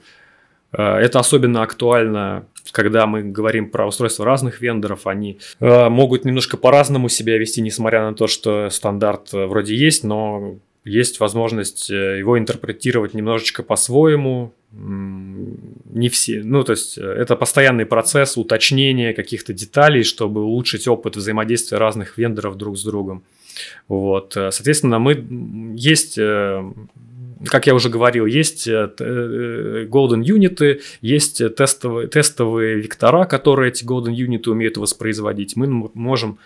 [0.71, 5.07] Э, это особенно актуально, когда мы говорим про устройства разных вендоров.
[5.07, 10.03] Они э, могут немножко по-разному себя вести, несмотря на то, что стандарт э, вроде есть,
[10.03, 14.53] но есть возможность его интерпретировать немножечко по-своему.
[14.71, 16.41] Не все.
[16.41, 22.55] Ну, то есть это постоянный процесс уточнения каких-то деталей, чтобы улучшить опыт взаимодействия разных вендоров
[22.55, 23.23] друг с другом.
[23.87, 24.33] Вот.
[24.33, 25.25] Соответственно, мы
[25.75, 26.19] есть
[27.45, 33.85] как я уже говорил, есть э, э, golden юниты, есть тестовые, тестовые вектора, которые эти
[33.85, 35.55] golden юниты умеют воспроизводить.
[35.55, 36.39] Мы можем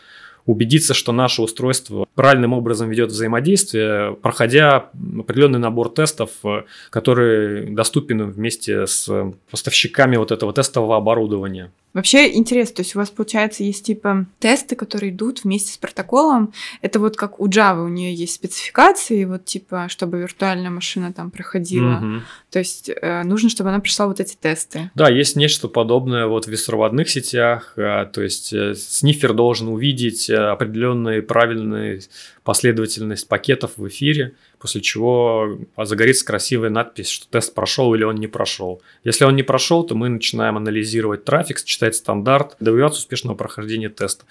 [0.46, 8.30] убедиться, что наше устройство правильным образом ведет взаимодействие, проходя определенный набор тестов, э, который доступен
[8.32, 9.10] вместе с
[9.50, 11.72] поставщиками вот этого тестового оборудования.
[11.94, 16.52] Вообще интересно, то есть у вас, получается, есть типа тесты, которые идут вместе с протоколом.
[16.82, 21.30] Это вот как у Java, у нее есть спецификации, вот типа, чтобы виртуальная машина там
[21.30, 21.98] проходила.
[21.98, 22.22] Угу.
[22.50, 24.92] То есть э, нужно, чтобы она пришла вот эти тесты.
[24.96, 27.74] Да, есть нечто подобное вот в беспроводных сетях.
[27.78, 32.02] Э, то есть э, снифер должен увидеть э, определенную правильную
[32.44, 38.28] последовательность пакетов в эфире, после чего загорится красивая надпись, что тест прошел или он не
[38.28, 38.82] прошел.
[39.04, 44.24] Если он не прошел, то мы начинаем анализировать трафик, читать стандарт, добиваться успешного прохождения теста.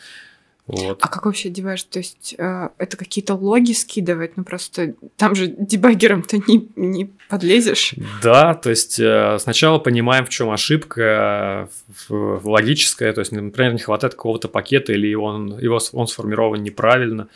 [0.67, 0.99] Вот.
[1.03, 1.83] А как вообще дебаж?
[1.83, 4.39] То есть э, это какие-то логи скидывать?
[4.39, 7.95] Ну просто там же дебаггером-то не, не подлезешь.
[8.23, 11.69] Да, то есть э, сначала понимаем, в чем ошибка
[12.09, 13.13] э, логическая.
[13.13, 17.29] То есть, например, не хватает какого-то пакета или он, его, он сформирован неправильно.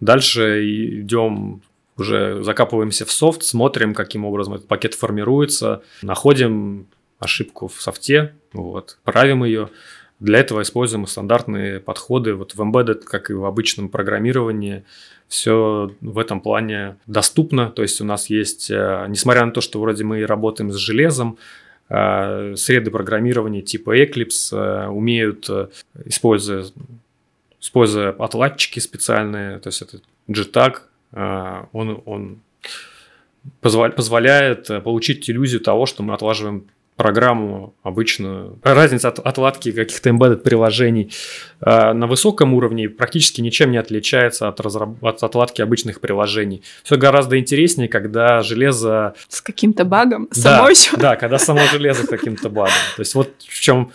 [0.00, 1.62] Дальше идем
[1.96, 6.86] уже закапываемся в софт, смотрим, каким образом этот пакет формируется, находим
[7.18, 9.70] ошибку в софте, вот, правим ее.
[10.20, 12.34] Для этого используем стандартные подходы.
[12.34, 14.84] Вот в Embedded, как и в обычном программировании,
[15.26, 17.70] все в этом плане доступно.
[17.70, 21.38] То есть у нас есть, э, несмотря на то, что вроде мы работаем с железом,
[21.88, 25.50] э, среды программирования типа Eclipse э, умеют,
[26.04, 26.66] используя,
[27.60, 30.76] используя отладчики специальные, то есть это JTAG,
[31.12, 32.40] он, он
[33.60, 38.58] позволяет получить иллюзию того, что мы отлаживаем программу обычную.
[38.62, 41.12] Разница от отладки каких-то embedded приложений
[41.60, 45.02] э, на высоком уровне практически ничем не отличается от, разраб...
[45.02, 46.62] от отладки обычных приложений.
[46.84, 49.14] Все гораздо интереснее, когда железо...
[49.28, 50.28] С каким-то багом?
[50.30, 50.96] Да, само еще?
[50.96, 52.74] Да, когда само железо с каким-то багом.
[52.96, 53.90] То есть вот в чем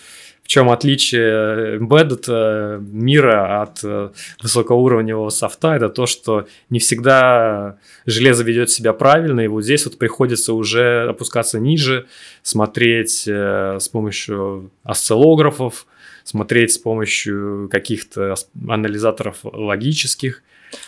[0.47, 7.79] в чем отличие embedded э, мира от э, высокоуровневого софта, это то, что не всегда
[8.05, 12.07] железо ведет себя правильно, и вот здесь вот приходится уже опускаться ниже,
[12.43, 15.86] смотреть э, с помощью осциллографов,
[16.23, 18.36] смотреть с помощью каких-то
[18.69, 20.43] анализаторов логических.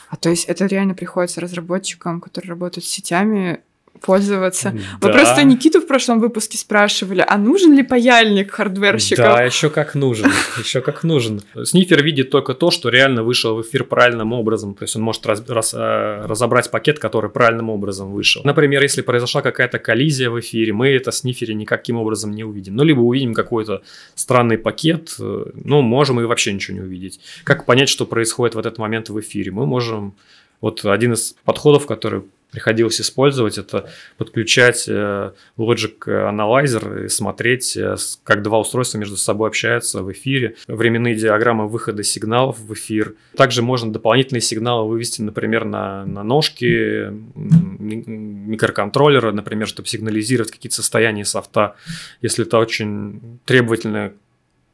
[0.08, 3.60] А то есть это реально приходится разработчикам, которые работают с сетями,
[4.02, 4.72] пользоваться.
[4.72, 5.08] Да.
[5.08, 9.26] Вы просто Никиту в прошлом выпуске спрашивали, а нужен ли паяльник хардверщиков?
[9.26, 11.42] Да, еще как нужен, еще как нужен.
[11.64, 15.26] Снифер видит только то, что реально вышел в эфир правильным образом, то есть он может
[15.26, 18.42] раз, раз, э, разобрать пакет, который правильным образом вышел.
[18.44, 22.76] Например, если произошла какая-то коллизия в эфире, мы это снифере никаким образом не увидим.
[22.76, 23.82] Ну, либо увидим какой-то
[24.16, 27.20] странный пакет, э, ну, можем и вообще ничего не увидеть.
[27.44, 29.52] Как понять, что происходит в этот момент в эфире?
[29.52, 30.16] Мы можем
[30.62, 37.96] вот один из подходов, который приходилось использовать, это подключать э, Logic Analyzer и смотреть, э,
[38.24, 43.16] как два устройства между собой общаются в эфире, временные диаграммы выхода сигналов в эфир.
[43.36, 51.26] Также можно дополнительные сигналы вывести, например, на, на ножки микроконтроллера, например, чтобы сигнализировать какие-то состояния
[51.26, 51.76] софта,
[52.22, 54.14] если это очень требовательно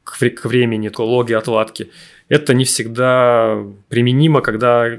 [0.06, 1.90] к, времени, к логи отладки
[2.28, 4.90] это не всегда применимо, когда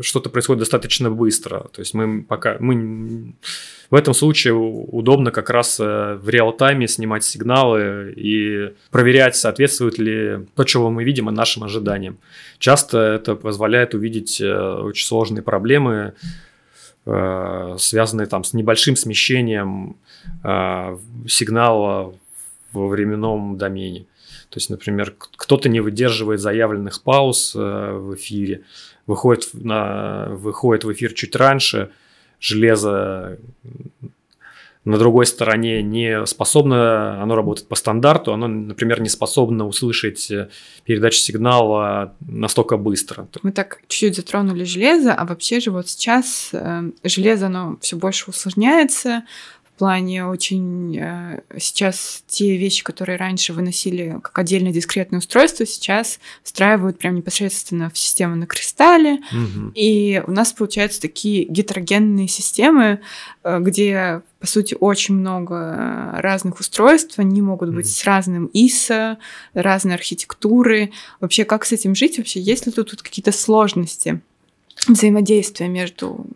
[0.00, 1.68] что-то происходит достаточно быстро.
[1.72, 3.34] То есть мы пока мы
[3.90, 10.46] в этом случае удобно как раз э, в реал-тайме снимать сигналы и проверять, соответствует ли
[10.54, 12.18] то, чего мы видим, нашим ожиданиям.
[12.58, 16.14] Часто это позволяет увидеть э, очень сложные проблемы,
[17.04, 19.96] э, связанные там с небольшим смещением
[21.28, 22.12] сигнала
[22.72, 24.06] во временном домене.
[24.56, 28.62] То есть, например, кто-то не выдерживает заявленных пауз э, в эфире,
[29.06, 31.90] выходит, на, выходит в эфир чуть раньше,
[32.40, 33.36] железо
[34.86, 40.48] на другой стороне не способно, оно работает по стандарту, оно, например, не способно услышать э,
[40.84, 43.28] передачу сигнала настолько быстро.
[43.42, 48.30] Мы так чуть-чуть затронули железо, а вообще же вот сейчас э, железо, оно все больше
[48.30, 49.24] усложняется,
[49.76, 56.98] плане очень э, сейчас те вещи, которые раньше выносили как отдельное дискретное устройство, сейчас встраивают
[56.98, 59.20] прям непосредственно в систему на кристалле.
[59.30, 59.72] Угу.
[59.74, 63.00] И у нас получаются такие гетерогенные системы,
[63.44, 69.16] э, где по сути, очень много разных устройств, они могут быть mm с разным ISO,
[69.54, 70.92] разной архитектуры.
[71.20, 72.18] Вообще, как с этим жить?
[72.18, 74.20] Вообще, есть ли тут, тут какие-то сложности
[74.86, 76.26] взаимодействия между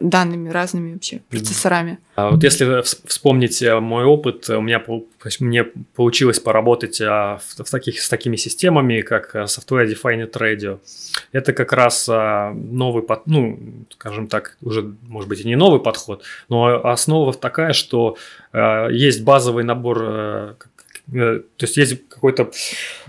[0.00, 1.98] данными разными вообще процессорами.
[2.16, 4.82] А вот если вспомнить э, мой опыт, у меня
[5.40, 10.80] мне получилось поработать а, в, в таких, с такими системами, как э, Software Defined Radio.
[11.32, 13.58] Это как раз а, новый, ну,
[13.90, 18.16] скажем так, уже, может быть, и не новый подход, но основа такая, что
[18.90, 20.56] есть базовый набор
[21.12, 22.50] то есть есть какое-то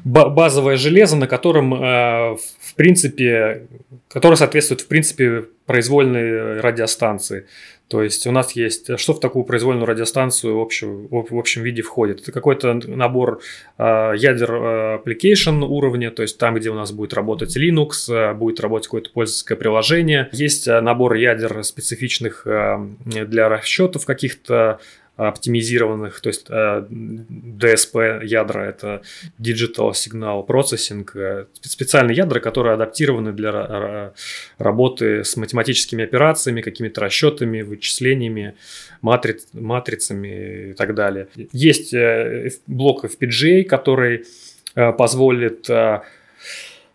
[0.03, 3.67] базовое железо, на котором, в принципе,
[4.07, 7.45] которое соответствует, в принципе, произвольной радиостанции.
[7.91, 11.81] То есть у нас есть, что в такую произвольную радиостанцию в общем, в общем виде
[11.81, 12.21] входит?
[12.21, 13.41] Это какой-то набор
[13.77, 18.33] э, ядер э, application уровня, то есть там, где у нас будет работать Linux, э,
[18.33, 20.29] будет работать какое-то пользовательское приложение.
[20.31, 24.79] Есть э, набор ядер специфичных э, для расчетов каких-то
[25.27, 29.01] оптимизированных, то есть э, DSP ядра это
[29.39, 34.13] Digital Signal Processing, э, специальные ядра, которые адаптированы для
[34.57, 38.55] работы с математическими операциями, какими-то расчетами, вычислениями,
[39.01, 41.27] матриц, матрицами и так далее.
[41.51, 44.25] Есть э, блок FPGA, который
[44.73, 45.67] позволит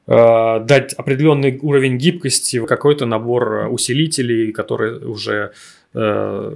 [0.07, 5.53] дать определенный уровень гибкости в какой-то набор усилителей, которые уже
[5.99, 6.55] Э,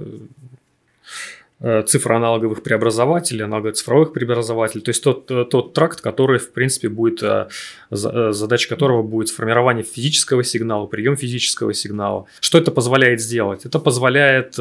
[1.61, 7.49] цифроаналоговых преобразователей, аналогово-цифровых преобразователей, то есть тот, э, тот тракт, который, в принципе, будет, э,
[7.91, 12.25] задача которого будет формирование физического сигнала, прием физического сигнала.
[12.39, 13.65] Что это позволяет сделать?
[13.65, 14.57] Это позволяет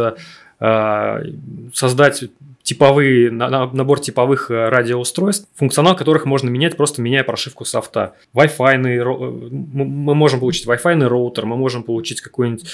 [1.73, 2.25] создать
[2.63, 8.13] типовые, набор типовых радиоустройств, функционал которых можно менять, просто меняя прошивку софта.
[8.35, 12.67] Wi-Fi, мы можем получить Wi-Fi роутер, мы можем получить какой-нибудь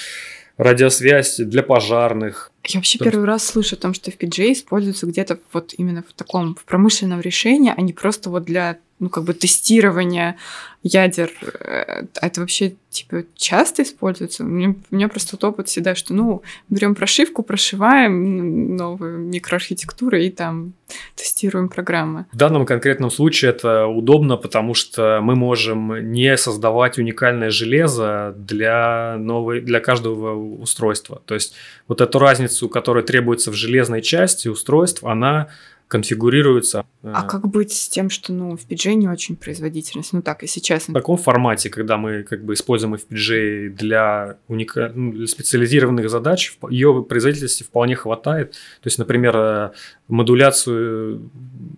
[0.57, 2.51] радиосвязь для пожарных.
[2.65, 6.55] Я вообще первый раз слышу о том, что FPGA используется где-то вот именно в таком
[6.55, 10.37] в промышленном решении, а не просто вот для ну, как бы тестирования
[10.83, 14.45] ядер, э, это вообще, типа, часто используется?
[14.45, 20.17] У меня, у меня просто тот опыт всегда, что, ну, берем прошивку, прошиваем новую микроархитектуру
[20.17, 20.73] и там
[21.15, 22.27] тестируем программы.
[22.33, 29.17] В данном конкретном случае это удобно, потому что мы можем не создавать уникальное железо для,
[29.19, 31.21] новой, для каждого устройства.
[31.27, 31.55] То есть
[31.89, 35.49] вот эту разницу, которая требуется в железной части устройств, она
[35.89, 36.84] конфигурируется.
[37.03, 40.12] А как быть с тем, что ну, FPGA не очень производительность?
[40.12, 40.93] Ну так, если честно.
[40.93, 44.91] В таком формате, когда мы как бы используем FPGA для, уника...
[44.95, 48.53] ну, для специализированных задач, ее производительности вполне хватает.
[48.53, 49.70] То есть, например, э,
[50.09, 51.30] модуляцию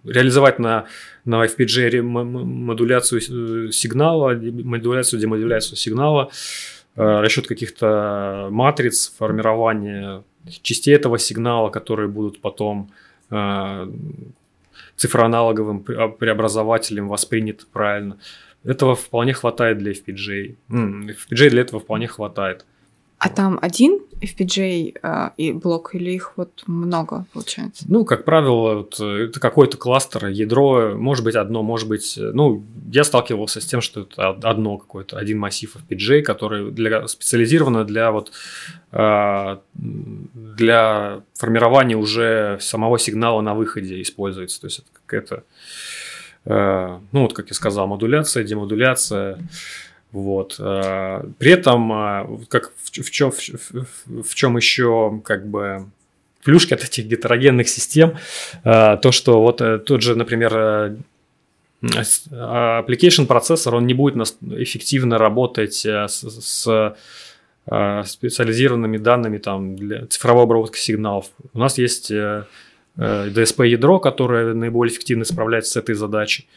[0.05, 0.87] реализовать на,
[1.27, 3.21] на FPGA модуляцию
[3.69, 6.31] э, сигнала, модуляцию, демодуляцию сигнала,
[6.97, 10.25] э, расчет каких-то матриц, формирование
[10.63, 13.08] частей этого сигнала, которые будут потом Э,
[14.97, 18.19] цифроаналоговым преобразователем воспринято правильно.
[18.65, 20.57] Этого вполне хватает для FPGA.
[20.69, 22.65] FPGA для этого вполне хватает.
[23.19, 27.85] А там один FPGA э, и блок или их вот много получается?
[27.89, 32.17] Ну, как правило, вот, э, это какой-то кластер, ядро, может быть одно, может быть...
[32.17, 37.09] Э, ну, я сталкивался с тем, что это одно какой-то, один массив FPGA, который для,
[37.09, 38.31] специализировано для вот
[38.93, 44.61] э, для формирования уже самого сигнала на выходе используется.
[44.61, 45.45] То есть это какая-то,
[46.45, 49.39] э, ну вот как я сказал, модуляция, демодуляция.
[50.13, 50.57] Вот.
[50.59, 55.87] Э, при этом, э, как в, чем, в чем еще как бы
[56.43, 58.17] плюшки от этих гетерогенных систем,
[58.65, 60.97] э, то, что вот тот же, например,
[61.83, 66.97] application процессор, он не будет эффективно работать с, с
[68.05, 71.27] специализированными данными там, для цифровой обработки сигналов.
[71.53, 72.11] У нас есть
[72.99, 76.49] DSP-ядро, которое наиболее эффективно справляется с этой задачей.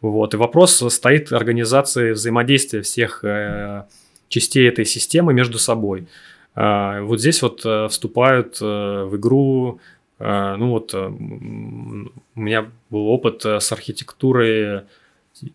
[0.00, 0.34] Вот.
[0.34, 3.84] И вопрос стоит организации взаимодействия всех э,
[4.28, 6.08] частей этой системы между собой.
[6.56, 8.64] Э, вот здесь вот э, вступают э,
[9.04, 9.80] в игру,
[10.18, 14.82] э, ну вот э, у меня был опыт э, с архитектурой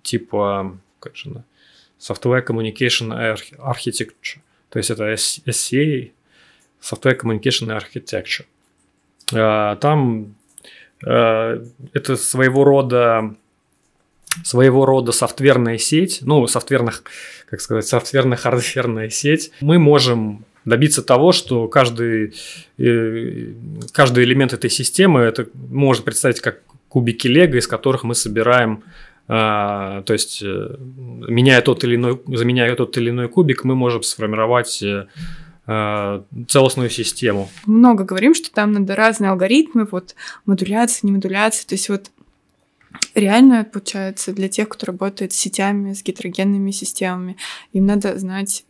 [0.01, 1.43] типа, как же,
[1.99, 3.11] Software Communication
[3.57, 6.11] Architecture, то есть это SCA,
[6.81, 8.45] Software Communication Architecture.
[9.33, 10.35] Э, там
[11.05, 11.63] э,
[11.93, 13.35] это своего рода
[14.43, 17.03] своего рода софтверная сеть, ну, софтверных,
[17.49, 22.35] как сказать, софтверно-хардверная сеть, мы можем добиться того, что каждый,
[22.77, 23.53] э,
[23.93, 28.83] каждый элемент этой системы это можно представить как кубики лего, из которых мы собираем
[29.27, 34.81] то есть, меняя тот или иной, заменяя тот или иной кубик, мы можем сформировать
[35.67, 37.49] целостную систему.
[37.65, 40.15] Много говорим, что там надо разные алгоритмы, вот
[40.45, 41.67] модуляция, не модуляция.
[41.67, 42.09] То есть вот
[43.13, 47.35] реально, получается, для тех, кто работает с сетями, с гетерогенными системами,
[47.73, 48.63] им надо знать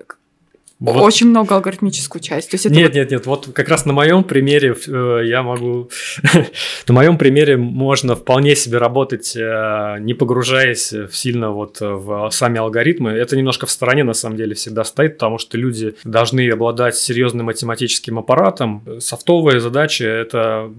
[0.80, 1.02] вот.
[1.02, 2.52] Очень много алгоритмическую часть.
[2.52, 2.96] То есть это нет, вот...
[2.96, 3.26] нет, нет.
[3.26, 5.90] Вот как раз на моем примере э, я могу,
[6.88, 13.12] на моем примере можно вполне себе работать, э, не погружаясь сильно вот в сами алгоритмы.
[13.12, 17.48] Это немножко в стороне на самом деле всегда стоит, потому что люди должны обладать серьезным
[17.48, 18.84] математическим аппаратом.
[19.00, 20.72] Софтовые задачи это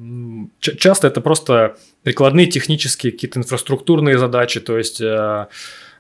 [0.61, 5.47] часто это просто прикладные технические какие-то инфраструктурные задачи, то есть э,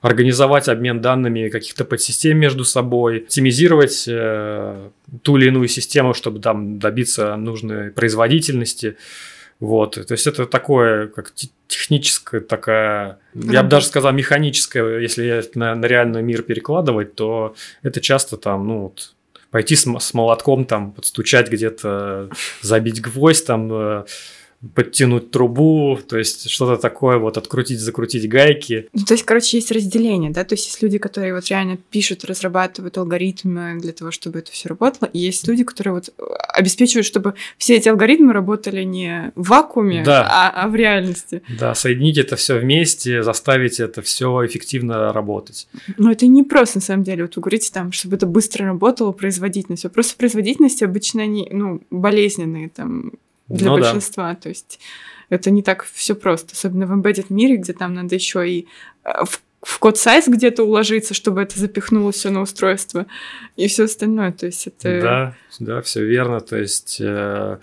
[0.01, 4.91] организовать обмен данными каких-то подсистем между собой, оптимизировать э,
[5.23, 8.97] ту или иную систему, чтобы там добиться нужной производительности.
[9.61, 11.33] Вот, то есть это такое, как
[11.67, 18.01] техническая такая, я бы даже сказал механическая, если на, на реальный мир перекладывать, то это
[18.01, 19.15] часто там, ну, вот,
[19.51, 22.31] пойти с, с молотком там подстучать где-то,
[22.63, 24.05] забить гвоздь там, э,
[24.75, 28.89] подтянуть трубу, то есть что-то такое, вот открутить, закрутить гайки.
[28.93, 32.25] Ну, то есть, короче, есть разделение, да, то есть есть люди, которые вот реально пишут,
[32.25, 36.13] разрабатывают алгоритмы для того, чтобы это все работало, и есть люди, которые вот
[36.49, 40.27] обеспечивают, чтобы все эти алгоритмы работали не в вакууме, да.
[40.29, 41.43] а, а в реальности.
[41.59, 45.69] Да, соединить это все вместе, заставить это все эффективно работать.
[45.99, 49.13] Ну, это не просто, на самом деле, вот вы говорите там, чтобы это быстро работало,
[49.13, 49.91] производительность.
[49.93, 53.13] Просто производительность обычно они, ну, болезненные, там,
[53.49, 54.31] для ну, большинства.
[54.31, 54.35] Да.
[54.37, 54.81] То есть
[55.31, 58.67] это не так все просто, особенно в embedded мире, где там надо еще и
[59.05, 63.07] э, в, в код сайз где-то уложиться, чтобы это запихнулось все на устройство
[63.57, 64.33] и все остальное.
[64.33, 65.01] То есть это...
[65.01, 66.41] Да, да, все верно.
[66.41, 67.59] То есть э,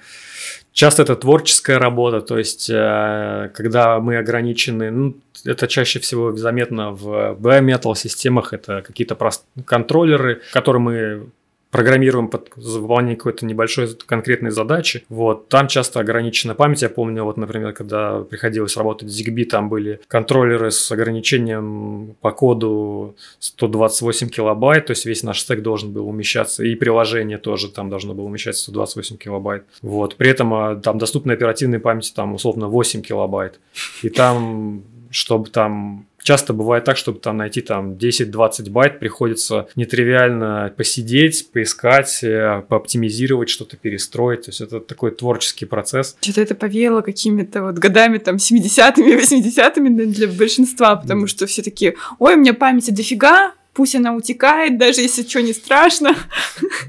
[0.73, 6.91] часто это творческая работа, то есть э, когда мы ограничены, ну, это чаще всего заметно
[6.91, 9.45] в bare-metal системах, это какие-то прост...
[9.65, 11.29] контроллеры, которые мы
[11.75, 15.03] программируем под выполнение какой-то небольшой конкретной задачи.
[15.09, 15.49] Вот.
[15.49, 16.81] Там часто ограничена память.
[16.81, 22.31] Я помню, вот, например, когда приходилось работать с ZigBee, там были контроллеры с ограничением по
[22.31, 27.89] коду 128 килобайт, то есть весь наш стек должен был умещаться, и приложение тоже там
[27.89, 29.65] должно было умещаться 128 килобайт.
[29.81, 30.15] Вот.
[30.15, 33.59] При этом а, там доступной оперативной памяти там условно 8 килобайт.
[34.01, 40.73] И там, чтобы там Часто бывает так, чтобы там найти там 10-20 байт, приходится нетривиально
[40.75, 44.41] посидеть, поискать, э, пооптимизировать, что-то перестроить.
[44.41, 46.17] То есть это такой творческий процесс.
[46.21, 51.93] Что-то это повеяло какими-то вот годами там 70-ми, 80-ми для большинства, потому что все такие,
[52.17, 56.15] ой, у меня памяти дофига, пусть она утекает, даже если что не страшно.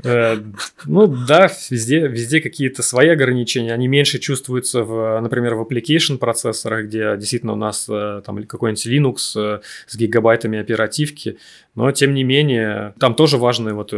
[0.05, 0.37] Э,
[0.85, 6.87] ну да, везде, везде какие-то свои ограничения, они меньше чувствуются, в, например, в application процессорах,
[6.87, 11.39] где действительно у нас э, там какой-нибудь Linux э, с гигабайтами оперативки,
[11.75, 13.93] но тем не менее там тоже важный вот,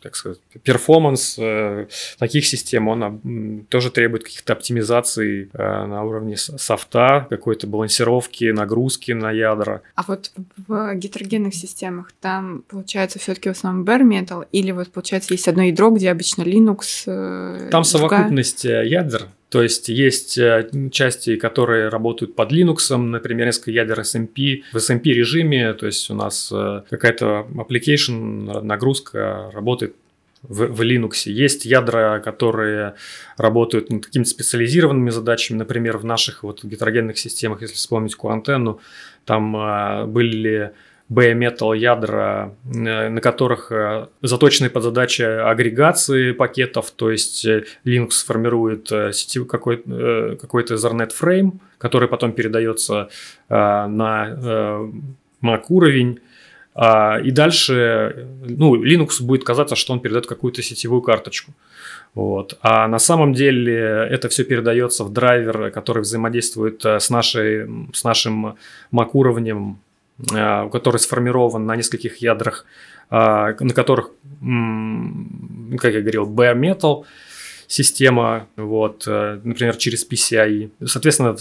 [0.00, 1.38] так сказать, перформанс
[2.18, 9.82] таких систем, он тоже требует каких-то оптимизаций на уровне софта, какой-то балансировки, нагрузки на ядра.
[9.94, 10.32] А вот
[10.66, 15.48] в гетерогенных системах ядрах, там получается все-таки в основном bare metal, или вот получается есть
[15.48, 17.04] одно ядро, где обычно Linux.
[17.06, 18.84] Э, там совокупность другая...
[18.84, 20.38] ядер, то есть есть
[20.90, 26.14] части, которые работают под Linux, например, несколько ядер SMP в SMP режиме, то есть у
[26.14, 26.52] нас
[26.90, 29.94] какая-то application нагрузка работает
[30.42, 31.30] в, в Linux.
[31.30, 32.94] Есть ядра, которые
[33.36, 38.78] работают над какими-то специализированными задачами, например, в наших вот гетерогенных системах, если вспомнить Quantennu,
[39.24, 40.72] там э, были
[41.08, 48.24] bare-metal ядра, э, на которых э, заточены под задачи агрегации пакетов, то есть э, Linux
[48.26, 48.88] формирует
[49.48, 53.08] какой-то какой Ethernet фрейм, который потом передается
[53.48, 54.88] на
[55.42, 56.20] Mac уровень,
[56.78, 61.52] а, и дальше, ну, Linux будет казаться, что он передает какую-то сетевую карточку.
[62.14, 62.58] Вот.
[62.60, 63.74] А на самом деле
[64.10, 68.56] это все передается в драйвер, который взаимодействует с, нашей, с нашим
[68.92, 69.78] Mac уровнем,
[70.18, 72.64] который сформирован на нескольких ядрах,
[73.10, 74.10] а, на которых,
[74.40, 77.04] как я говорил, bare metal–
[77.68, 80.70] система, вот, э, например, через PCI.
[80.84, 81.36] Соответственно,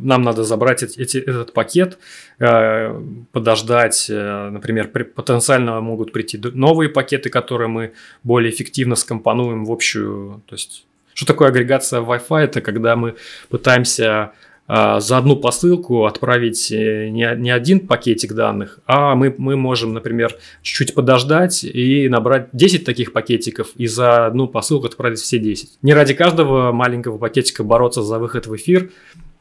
[0.00, 1.98] нам надо забрать эти, этот пакет,
[2.38, 3.00] э,
[3.32, 10.42] подождать, э, например, потенциально могут прийти новые пакеты, которые мы более эффективно скомпонуем в общую,
[10.46, 12.44] то есть что такое агрегация Wi-Fi?
[12.44, 13.16] Это когда мы
[13.48, 14.32] пытаемся
[14.68, 20.36] за одну посылку отправить э, не, не один пакетик данных, а мы, мы можем, например,
[20.62, 25.78] чуть-чуть подождать и набрать 10 таких пакетиков и за одну посылку отправить все 10.
[25.80, 28.90] Не ради каждого маленького пакетика бороться за выход в эфир,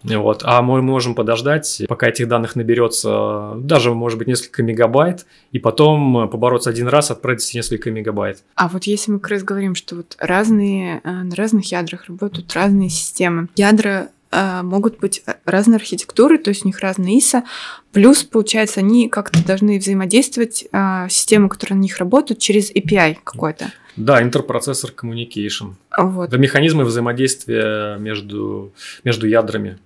[0.04, 0.44] вот.
[0.46, 6.30] А мы можем подождать, пока этих данных наберется даже, может быть, несколько мегабайт, и потом
[6.30, 8.44] побороться один раз, отправить несколько мегабайт.
[8.56, 12.54] А вот если мы как раз говорим, что вот разные, э, на разных ядрах работают
[12.54, 17.44] разные системы, ядра а, могут быть разные архитектуры, то есть у них разные ISO,
[17.92, 23.72] плюс, получается, они как-то должны взаимодействовать, а, системы, которые на них работают, через API какой-то.
[23.96, 25.74] Да, интерпроцессор communication.
[25.98, 26.30] Вот.
[26.30, 28.72] Это механизмы взаимодействия между,
[29.04, 29.80] между ядрами.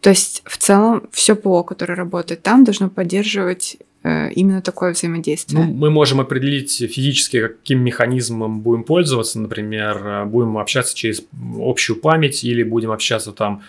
[0.00, 5.64] То есть в целом все ПО, которое работает там, должно поддерживать Э, именно такое взаимодействие?
[5.64, 9.40] Ну, мы можем определить физически, каким механизмом будем пользоваться.
[9.40, 11.22] Например, э, будем общаться через
[11.60, 13.62] общую память или будем общаться там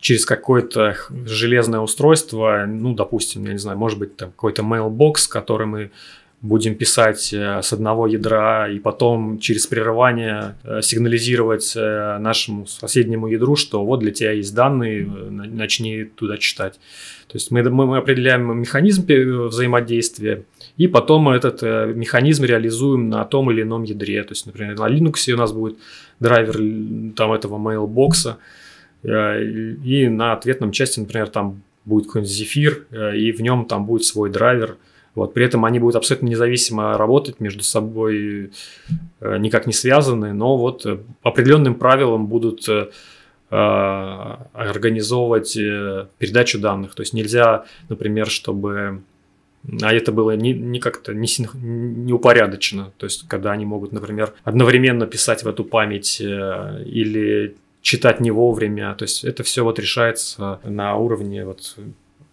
[0.00, 5.66] через какое-то железное устройство, ну, допустим, я не знаю, может быть, там какой-то mailbox, который
[5.66, 5.90] мы
[6.44, 13.84] будем писать э, с одного ядра и потом через прерывание сигнализировать нашему соседнему ядру, что
[13.84, 16.74] вот для тебя есть данные, начни туда читать.
[17.26, 19.06] То есть мы, мы определяем механизм
[19.48, 20.44] взаимодействия,
[20.76, 24.22] и потом этот э, механизм реализуем на том или ином ядре.
[24.24, 25.78] То есть, например, на Linux у нас будет
[26.20, 28.36] драйвер там, этого mailbox,
[29.02, 29.44] э,
[29.84, 34.30] и на ответном части, например, там будет какой-нибудь э, и в нем там будет свой
[34.30, 34.76] драйвер.
[35.14, 38.50] Вот, при этом они будут абсолютно независимо работать между собой,
[39.20, 40.84] никак не связаны, но вот
[41.22, 42.68] определенным правилам будут
[43.56, 46.96] Э, организовывать э, передачу данных.
[46.96, 49.02] То есть нельзя, например, чтобы
[49.80, 51.28] а это было не, не как-то не,
[51.62, 52.92] не упорядочено.
[52.96, 58.32] То есть, когда они могут, например, одновременно писать в эту память э, или читать не
[58.32, 58.92] вовремя.
[58.94, 61.76] То есть, это все вот решается на уровне вот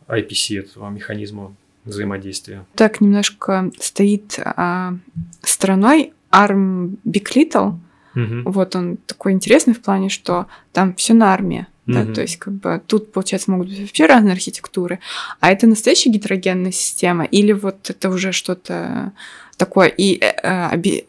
[0.07, 1.55] IPC, этого механизма
[1.85, 2.65] взаимодействия.
[2.75, 4.95] Так немножко стоит а,
[5.41, 7.75] стороной ARM Big Little–
[8.15, 8.51] Угу.
[8.51, 11.67] Вот он такой интересный в плане, что там все на армии.
[11.87, 11.93] Угу.
[11.95, 14.99] Да, то есть, как бы тут, получается, могут быть вообще разные архитектуры.
[15.39, 19.13] А это настоящая гетерогенная система, или вот это уже что-то
[19.57, 19.87] такое.
[19.87, 21.01] И э, э,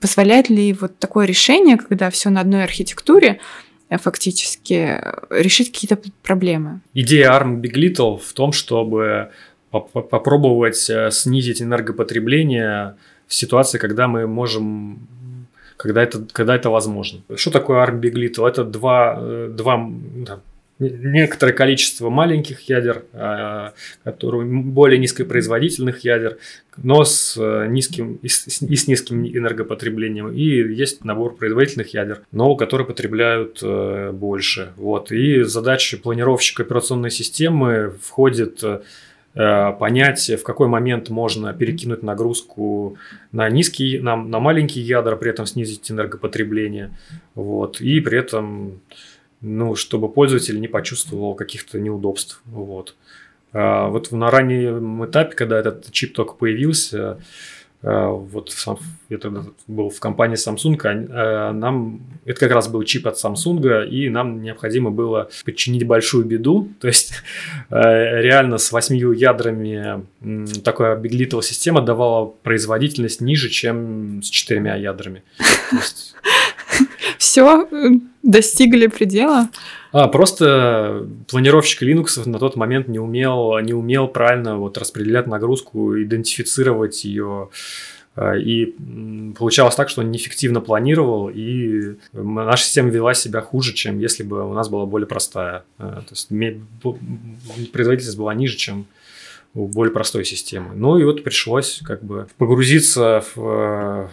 [0.00, 3.40] позволяет ли вот такое решение, когда все на одной архитектуре,
[3.88, 5.00] э, фактически
[5.30, 6.80] решить какие-то проблемы.
[6.94, 9.30] Идея ARM Big Little в том, чтобы
[9.70, 12.96] попробовать э, снизить энергопотребление
[13.26, 15.06] в ситуации, когда мы можем
[15.76, 17.22] когда это, когда это возможно.
[17.36, 18.46] Что такое Little?
[18.46, 20.40] Это два, э, два да,
[20.78, 23.72] некоторое количество маленьких ядер, а,
[24.04, 26.36] которые более низкопроизводительных ядер,
[26.76, 30.32] но с э, низким и с, и с низким энергопотреблением.
[30.32, 33.62] И есть набор производительных ядер, но которые потребляют
[34.12, 34.72] больше.
[34.76, 35.12] Вот.
[35.12, 38.62] И задача планировщика операционной системы входит
[39.78, 42.96] понять, в какой момент можно перекинуть нагрузку
[43.32, 46.90] на низкие, на, на маленькие ядра, при этом снизить энергопотребление,
[47.34, 48.80] вот, и при этом,
[49.40, 52.96] ну, чтобы пользователь не почувствовал каких-то неудобств, вот.
[53.52, 57.18] А вот на раннем этапе, когда этот чип только появился,
[57.82, 58.54] Э, вот
[59.08, 63.88] я тогда был в компании Samsung, э, нам это как раз был чип от Samsung,
[63.88, 67.14] и нам необходимо было подчинить большую беду, то есть
[67.70, 70.04] э, реально с восьмью ядрами
[70.62, 75.22] такая биглитовая система давала производительность ниже, чем с четырьмя ядрами.
[77.30, 77.64] Все,
[78.24, 79.50] достигли предела?
[79.92, 85.96] А, просто планировщик Linux на тот момент не умел, не умел правильно вот распределять нагрузку,
[86.02, 87.50] идентифицировать ее.
[88.16, 88.74] А, и
[89.38, 94.44] получалось так, что он неэффективно планировал, и наша система вела себя хуже, чем если бы
[94.50, 95.62] у нас была более простая.
[95.78, 96.30] А, то есть
[97.70, 98.86] производительность была ниже, чем
[99.54, 100.74] у более простой системы.
[100.74, 104.10] Ну и вот пришлось как бы погрузиться в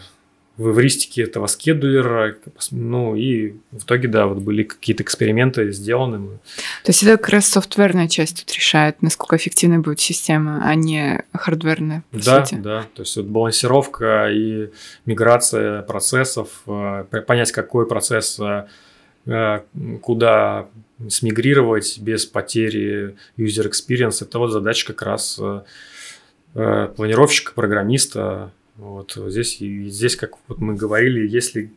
[0.57, 2.35] в эвристике этого скедулера,
[2.71, 6.39] ну и в итоге, да, вот были какие-то эксперименты сделаны.
[6.83, 11.23] То есть это как раз софтверная часть тут решает, насколько эффективной будет система, а не
[11.31, 12.59] хардверная, да, сути.
[12.59, 14.71] Да, то есть вот балансировка и
[15.05, 19.61] миграция процессов, э, понять, какой процесс э,
[20.01, 20.67] куда
[21.07, 29.57] смигрировать без потери user experience, это вот задача как раз э, планировщика, программиста, вот здесь,
[29.57, 31.71] здесь, как вот мы говорили, если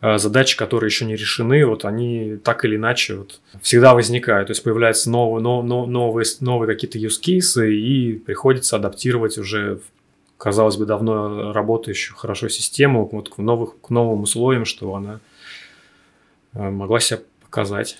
[0.00, 4.48] а, задачи, которые еще не решены, вот они так или иначе вот всегда возникают.
[4.48, 9.80] То есть появляются новые, новые, новые, какие-то use cases, и приходится адаптировать уже,
[10.38, 15.20] казалось бы, давно работающую хорошо систему вот к, новых, к новым условиям, чтобы она
[16.52, 17.20] а, могла себя
[17.52, 17.98] показать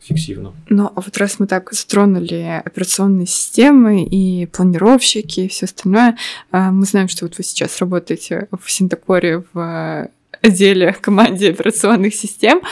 [0.00, 0.52] фиксивно.
[0.68, 6.18] Ну, а вот раз мы так затронули операционные системы и планировщики и все остальное,
[6.50, 10.10] а, мы знаем, что вот вы сейчас работаете в Синтакоре в
[10.42, 12.62] отделе команде операционных систем.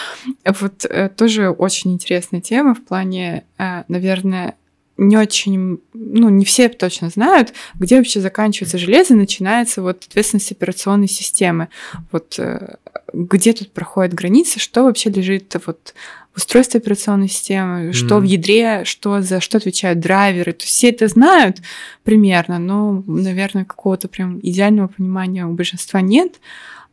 [0.44, 4.56] Вот э, тоже очень интересная тема в плане, э, наверное,
[5.00, 11.08] не очень, ну, не все точно знают, где вообще заканчивается железо, начинается вот ответственность операционной
[11.08, 11.68] системы.
[12.12, 12.76] Вот э,
[13.14, 15.94] где тут проходит граница, что вообще лежит вот
[16.34, 17.92] в устройстве операционной системы, mm-hmm.
[17.92, 20.52] что в ядре, что за что отвечают драйверы.
[20.52, 21.62] То есть все это знают
[22.04, 26.40] примерно, но, наверное, какого-то прям идеального понимания у большинства нет.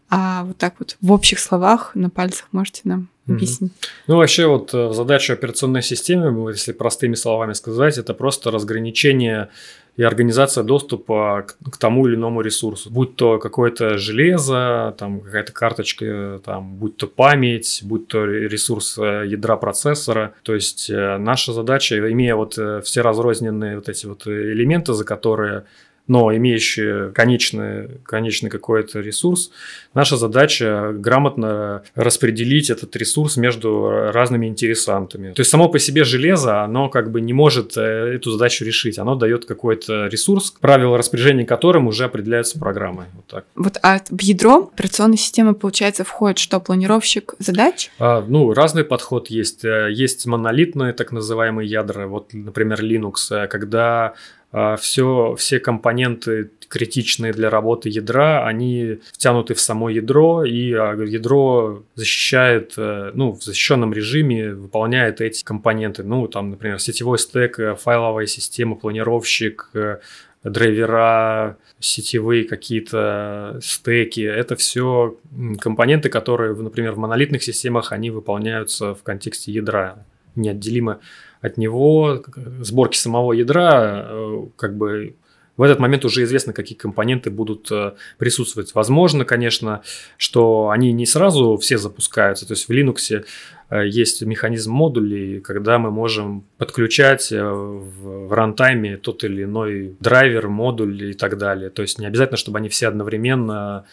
[0.09, 3.71] А вот так вот в общих словах на пальцах можете нам объяснить?
[4.07, 9.49] Ну, вообще, вот э, задача операционной системы, если простыми словами сказать, это просто разграничение
[9.95, 12.89] и организация доступа к, к тому или иному ресурсу.
[12.91, 19.23] Будь то какое-то железо, там какая-то карточка, там, будь то память, будь то ресурс э,
[19.25, 20.35] ядра процессора.
[20.43, 25.65] То есть э, наша задача, имея вот все разрозненные вот эти вот элементы, за которые
[26.07, 29.51] но имеющие конечный, конечный какой-то ресурс,
[29.93, 35.33] наша задача грамотно распределить этот ресурс между разными интересантами.
[35.33, 37.81] То есть само по себе железо, оно как бы не может э,
[38.15, 43.05] эту задачу решить, оно дает какой-то ресурс, правила распоряжения которым уже определяются программой.
[43.13, 43.45] Вот, так.
[43.55, 47.89] вот а в ядро операционной системы, получается, входит что, планировщик задач?
[47.99, 49.65] А, ну, разный подход есть.
[49.65, 54.13] Э, есть монолитные так называемые ядра, вот, например, Linux, э, когда
[54.51, 61.83] все, все компоненты критичные для работы ядра, они втянуты в само ядро, и а, ядро
[61.95, 66.03] защищает, э, ну, в защищенном режиме выполняет эти компоненты.
[66.03, 69.99] Ну, там, например, сетевой стек, э, файловая система, планировщик, э,
[70.43, 74.21] драйвера, сетевые какие-то стеки.
[74.21, 75.17] Это все
[75.59, 80.99] компоненты, которые, например, в монолитных системах, они выполняются в контексте ядра неотделимо
[81.41, 82.23] от него,
[82.61, 85.15] сборки самого ядра, э, как бы
[85.55, 88.75] в этот момент уже известно, какие компоненты будут э, присутствовать.
[88.75, 89.81] Возможно, конечно,
[90.17, 92.47] что они не сразу все запускаются.
[92.47, 93.25] То есть в Linux
[93.69, 100.47] э, есть механизм модулей, когда мы можем подключать в, в рантайме тот или иной драйвер,
[100.47, 101.71] модуль и так далее.
[101.71, 103.85] То есть не обязательно, чтобы они все одновременно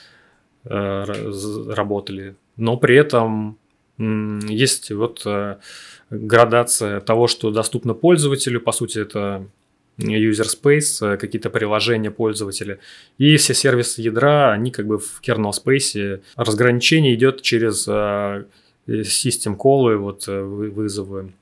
[0.66, 2.36] работали.
[2.56, 3.58] Но при этом
[3.98, 5.26] есть вот
[6.10, 9.46] градация того, что доступно пользователю, по сути, это
[9.98, 12.78] user space, какие-то приложения пользователя.
[13.18, 16.22] И все сервисы ядра, они как бы в kernel space.
[16.36, 18.44] Разграничение идет через э,
[18.86, 21.32] system call, вот э, вызовы,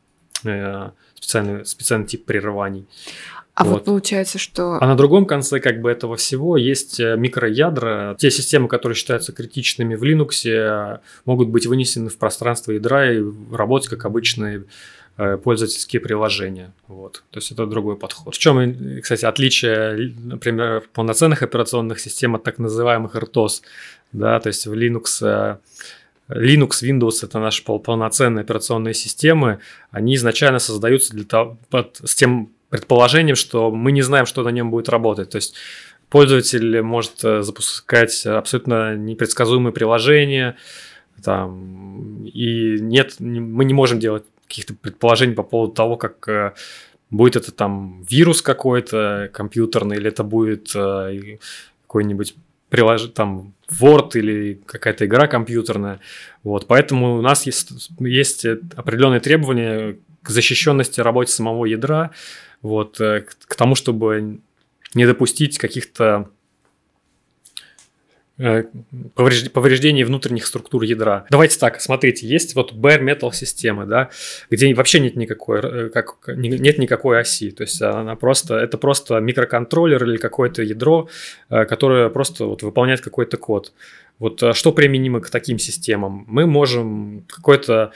[0.44, 2.86] э, специальный, специальный тип прерываний.
[3.54, 3.72] А вот.
[3.72, 4.78] вот получается, что...
[4.80, 8.16] А на другом конце как бы этого всего есть э, микроядра.
[8.18, 13.22] Те системы, которые считаются критичными в Linux, э, могут быть вынесены в пространство ядра и
[13.52, 14.64] работать как обычные
[15.18, 16.72] э, пользовательские приложения.
[16.88, 17.24] Вот.
[17.30, 18.34] То есть это другой подход.
[18.34, 23.60] В чем, кстати, отличие, например, полноценных операционных систем от так называемых RTOS?
[24.12, 25.58] Да, то есть в Linux
[26.28, 29.58] Linux, Windows– это наши полноценные операционные системы.
[29.90, 34.48] Они изначально создаются для того, под, с тем предположением, что мы не знаем, что на
[34.48, 35.28] нем будет работать.
[35.28, 35.54] То есть
[36.08, 40.56] пользователь может запускать абсолютно непредсказуемые приложения,
[41.22, 46.56] там, и нет, мы не можем делать каких-то предположений по поводу того, как
[47.10, 52.34] будет это там вирус какой-то компьютерный, или это будет какой-нибудь
[52.70, 53.02] прилож...
[53.14, 56.00] там Word или какая-то игра компьютерная.
[56.42, 62.10] Вот, поэтому у нас есть, есть определенные требования к защищенности работы самого ядра,
[62.60, 64.40] вот, к, к тому, чтобы
[64.94, 66.30] не допустить каких-то
[68.38, 68.64] Э,
[69.14, 71.26] повреждений внутренних структур ядра.
[71.30, 74.08] Давайте так, смотрите, есть вот bare metal системы, да,
[74.50, 79.20] где вообще нет никакой, э, как, нет никакой оси, то есть она просто, это просто
[79.20, 81.08] микроконтроллер или какое-то ядро,
[81.50, 83.74] э, которое просто вот выполняет какой-то код.
[84.18, 86.24] Вот что применимо к таким системам?
[86.26, 87.92] Мы можем какой-то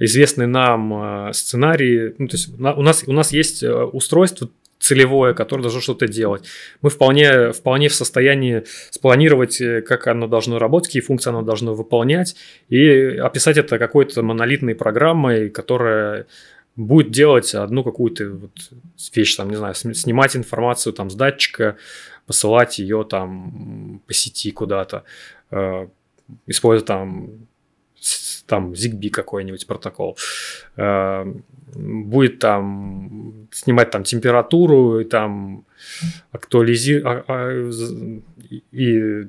[0.00, 5.80] известный нам сценарий, ну, то есть у нас, у нас есть устройство целевое, которое должно
[5.80, 6.44] что-то делать.
[6.80, 11.74] Мы вполне, вполне в состоянии спланировать, э, как оно должно работать, какие функции оно должно
[11.74, 12.34] выполнять,
[12.70, 12.88] и
[13.18, 16.26] описать это какой-то монолитной программой, которая
[16.76, 18.52] будет делать одну какую-то вот
[19.14, 21.76] вещь, там, не знаю, снимать информацию там с датчика,
[22.26, 25.04] посылать ее там по сети куда-то,
[25.50, 25.88] э,
[26.46, 27.48] используя там
[28.50, 30.18] там ZigBee какой-нибудь протокол,
[30.76, 31.34] э,
[31.74, 35.64] будет там снимать там температуру и там
[36.32, 37.70] актуализировать а,
[38.72, 39.28] и,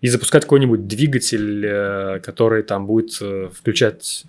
[0.00, 4.24] и запускать какой-нибудь двигатель, э, который там будет э, включать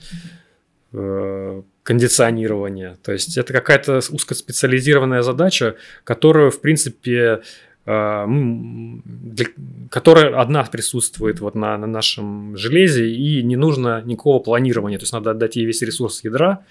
[1.81, 2.97] кондиционирование.
[3.01, 7.41] То есть это какая-то узкоспециализированная задача, которую, в принципе,
[7.85, 9.45] для,
[9.89, 14.97] которая одна присутствует вот на, на нашем железе, и не нужно никакого планирования.
[14.97, 16.63] То есть надо отдать ей весь ресурс ядра,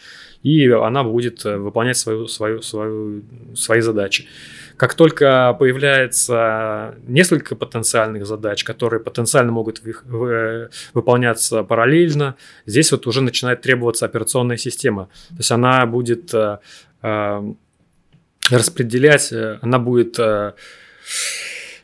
[0.43, 3.23] и она будет э, выполнять свою, свою, свою,
[3.55, 4.27] свои задачи.
[4.79, 13.21] Как только появляется несколько потенциальных задач, которые потенциально могут э, выполняться параллельно, здесь вот уже
[13.21, 15.11] начинает требоваться операционная система.
[15.29, 16.59] То есть она будет э,
[18.51, 20.19] распределять, она будет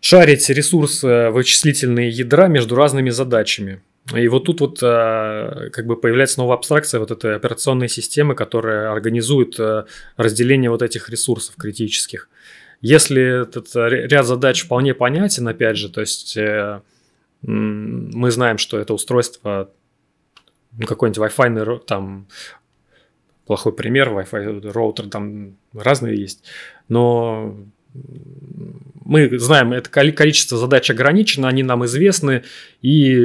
[0.00, 3.82] шарить ресурсы вычислительные ядра между разными задачами.
[4.14, 8.90] И вот тут вот э, как бы появляется новая абстракция вот этой операционной системы, которая
[8.90, 9.84] организует э,
[10.16, 12.30] разделение вот этих ресурсов критических.
[12.80, 16.80] Если этот ряд задач вполне понятен, опять же, то есть э,
[17.42, 19.70] мы знаем, что это устройство,
[20.72, 22.28] ну, какой-нибудь Wi-Fi, там,
[23.46, 26.44] плохой пример, Wi-Fi роутер, там разные есть,
[26.88, 27.56] но
[29.08, 32.44] мы знаем, это количество задач ограничено, они нам известны,
[32.82, 33.16] и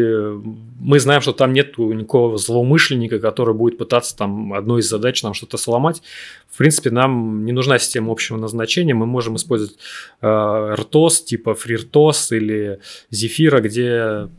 [0.80, 5.34] мы знаем, что там нет никакого злоумышленника, который будет пытаться там одной из задач нам
[5.34, 6.02] что-то сломать.
[6.50, 9.78] В принципе, нам не нужна система общего назначения, мы можем использовать
[10.22, 12.80] э, RTOS, типа FreeRTOS или
[13.12, 14.30] Zephyr, где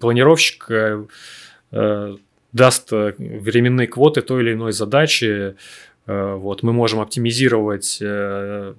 [0.00, 1.06] планировщик э,
[1.72, 2.16] э,
[2.52, 5.56] даст временные квоты той или иной задачи,
[6.06, 8.74] вот, мы можем оптимизировать Э,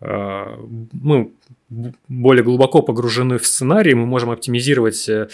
[0.00, 1.32] мы
[2.08, 5.28] более глубоко погружены в сценарий, мы можем оптимизировать э,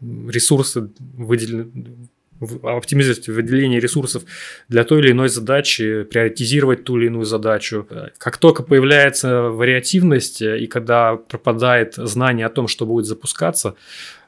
[0.00, 2.08] ресурсы, выделенные
[2.62, 4.24] оптимизировать выделение ресурсов
[4.68, 7.86] для той или иной задачи, приоритизировать ту или иную задачу.
[8.18, 13.74] Как только появляется вариативность и когда пропадает знание о том, что будет запускаться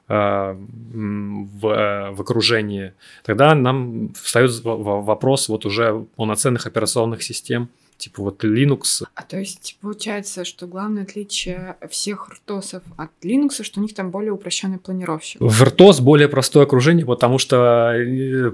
[0.08, 2.94] э, в, в окружении,
[3.24, 7.68] тогда нам встает вопрос вот уже полноценных операционных систем–
[7.98, 9.04] типа вот Linux.
[9.14, 14.10] А то есть получается, что главное отличие всех ртосов от Linux, что у них там
[14.10, 15.40] более упрощенный планировщик.
[15.40, 18.52] В RTOS более простое окружение, потому что э,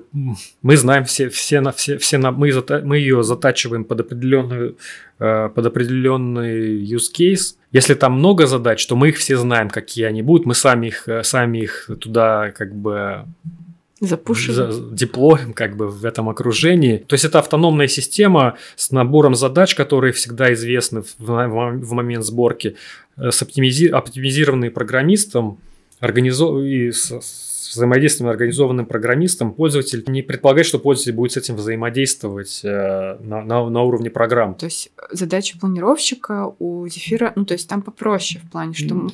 [0.62, 4.76] мы знаем все, все, на, все, все на, мы, зата, мы ее затачиваем под определенную
[5.18, 7.56] э, под определенный use case.
[7.70, 10.46] Если там много задач, то мы их все знаем, какие они будут.
[10.46, 13.26] Мы сами их, э, сами их туда как бы
[14.06, 14.94] Запушим.
[14.94, 16.98] Деплоем как бы в этом окружении.
[16.98, 22.76] То есть это автономная система с набором задач, которые всегда известны в, в момент сборки,
[23.16, 23.88] э, с оптимизи...
[23.88, 25.58] оптимизированные программистом,
[26.00, 26.62] организов...
[26.62, 27.12] и с,
[27.76, 33.68] взаимодействием организованным программистом пользователь не предполагает, что пользователь будет с этим взаимодействовать э, на, на,
[33.68, 34.54] на уровне программ.
[34.54, 39.08] То есть задача планировщика у Зефира, ну то есть там попроще в плане, что...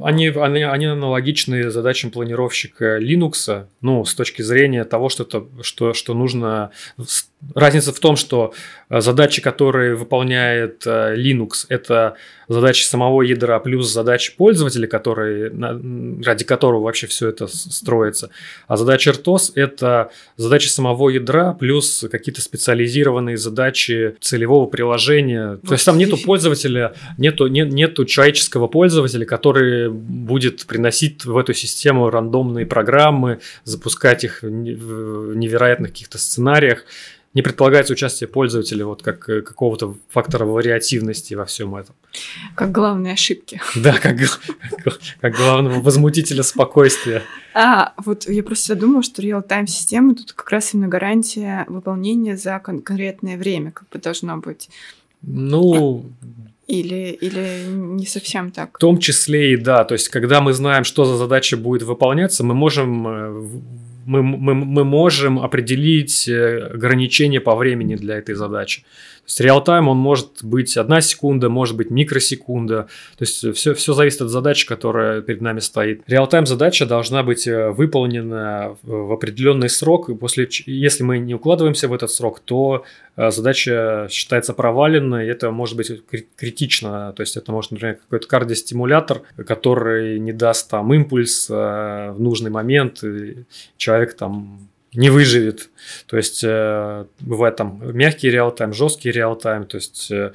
[0.00, 5.94] Они, они, они аналогичны задачам планировщика Linux, ну с точки зрения того, что, это, что,
[5.94, 6.70] что нужно...
[7.54, 8.54] Разница в том, что
[8.88, 12.16] задачи, которые выполняет э, Linux, это
[12.48, 15.52] задачи самого ядра плюс задачи пользователя, которые,
[16.24, 18.30] ради которого вообще все это строится.
[18.66, 25.58] А задача RTOS– это задачи самого ядра плюс какие-то специализированные задачи целевого приложения.
[25.66, 31.54] То есть там нету пользователя, нету, нет, нету человеческого пользователя, который будет приносить в эту
[31.54, 36.84] систему рандомные программы, запускать их в невероятных каких-то сценариях
[37.34, 41.94] не предполагается участие пользователя вот как э, какого-то фактора вариативности во всем этом.
[42.54, 43.60] Как главные ошибки.
[43.74, 44.16] Да, как,
[45.20, 47.22] как главного возмутителя спокойствия.
[47.54, 52.60] А, вот я просто думала, что реал-тайм системы тут как раз именно гарантия выполнения за
[52.60, 54.70] кон- конкретное время, как бы должно быть.
[55.22, 56.04] Ну,
[56.66, 58.76] или, или не совсем так?
[58.76, 59.84] В том числе и да.
[59.84, 63.48] То есть, когда мы знаем, что за задача будет выполняться, мы можем э,
[64.06, 68.84] мы, мы, мы можем определить э, ограничения по времени для этой задачи.
[69.24, 72.88] То есть реал-тайм, он может быть одна секунда, может быть микросекунда.
[73.16, 76.02] То есть все, все зависит от задачи, которая перед нами стоит.
[76.06, 80.10] Реал-тайм задача должна быть э, выполнена в определенный срок.
[80.10, 82.84] И после, если мы не укладываемся в этот срок, то
[83.16, 85.90] э, задача считается проваленной, это может быть
[86.36, 87.14] критично.
[87.16, 92.50] То есть это может, например, какой-то кардиостимулятор, который не даст там импульс э, в нужный
[92.50, 93.44] момент, и
[93.78, 95.70] человек там не выживет.
[96.06, 100.32] То есть э, бывает там мягкий реал-тайм, жесткий реал-тайм, то есть э,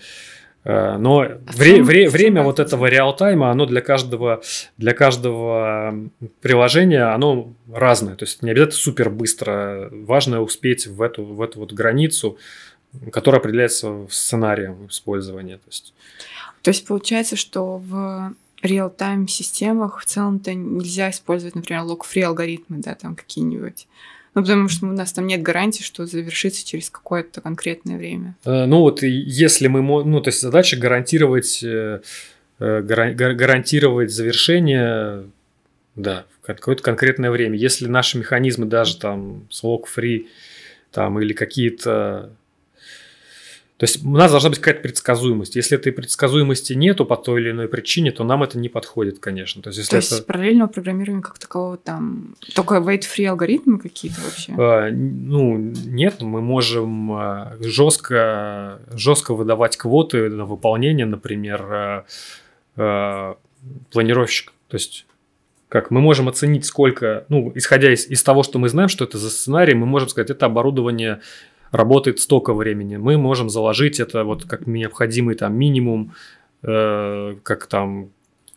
[0.66, 4.41] э но а вре- вре- время вот этого реал-тайма, оно для каждого,
[4.78, 5.95] для каждого
[6.41, 8.16] приложения, оно разное.
[8.16, 9.89] То есть не обязательно супер быстро.
[9.91, 12.38] Важно успеть в эту, в эту вот границу,
[13.12, 15.57] которая определяется сценарием использования.
[15.57, 15.93] То есть,
[16.62, 22.95] то есть получается, что в реал-тайм системах в целом-то нельзя использовать, например, лог-фри алгоритмы, да,
[22.95, 23.88] там какие-нибудь
[24.36, 28.36] ну, потому что у нас там нет гарантии, что завершится через какое-то конкретное время.
[28.45, 29.82] Э, ну, вот если мы...
[29.82, 32.01] Ну, то есть задача гарантировать, э,
[32.59, 35.23] э, гарантировать завершение,
[35.95, 37.57] да, в какое-то конкретное время.
[37.57, 40.27] Если наши механизмы даже там слог free
[40.91, 42.32] там или какие-то
[43.80, 45.55] то есть у нас должна быть какая-то предсказуемость.
[45.55, 49.61] Если этой предсказуемости нету по той или иной причине, то нам это не подходит, конечно.
[49.61, 50.23] То есть, если то есть это...
[50.23, 54.53] параллельного программирования как такового там только wait-free алгоритмы какие-то вообще?
[54.57, 62.05] А, ну, нет, мы можем а, жестко, жестко выдавать квоты на выполнение, например, а,
[62.75, 63.38] а,
[63.91, 64.51] планировщик.
[64.67, 65.05] То есть
[65.69, 69.17] как мы можем оценить, сколько, ну, исходя из, из того, что мы знаем, что это
[69.17, 71.21] за сценарий, мы можем сказать, это оборудование
[71.72, 72.97] работает столько времени.
[72.97, 76.13] Мы можем заложить это вот как необходимый там минимум,
[76.63, 78.09] э, как там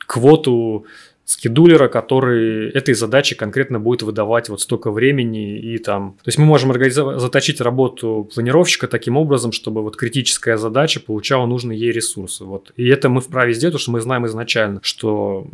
[0.06, 0.86] квоту
[1.32, 6.12] скедулера, который этой задачи конкретно будет выдавать вот столько времени и там...
[6.22, 6.72] То есть мы можем
[7.18, 12.44] заточить работу планировщика таким образом, чтобы вот критическая задача получала нужные ей ресурсы.
[12.44, 12.72] Вот.
[12.76, 15.46] И это мы вправе сделать, потому что мы знаем изначально, что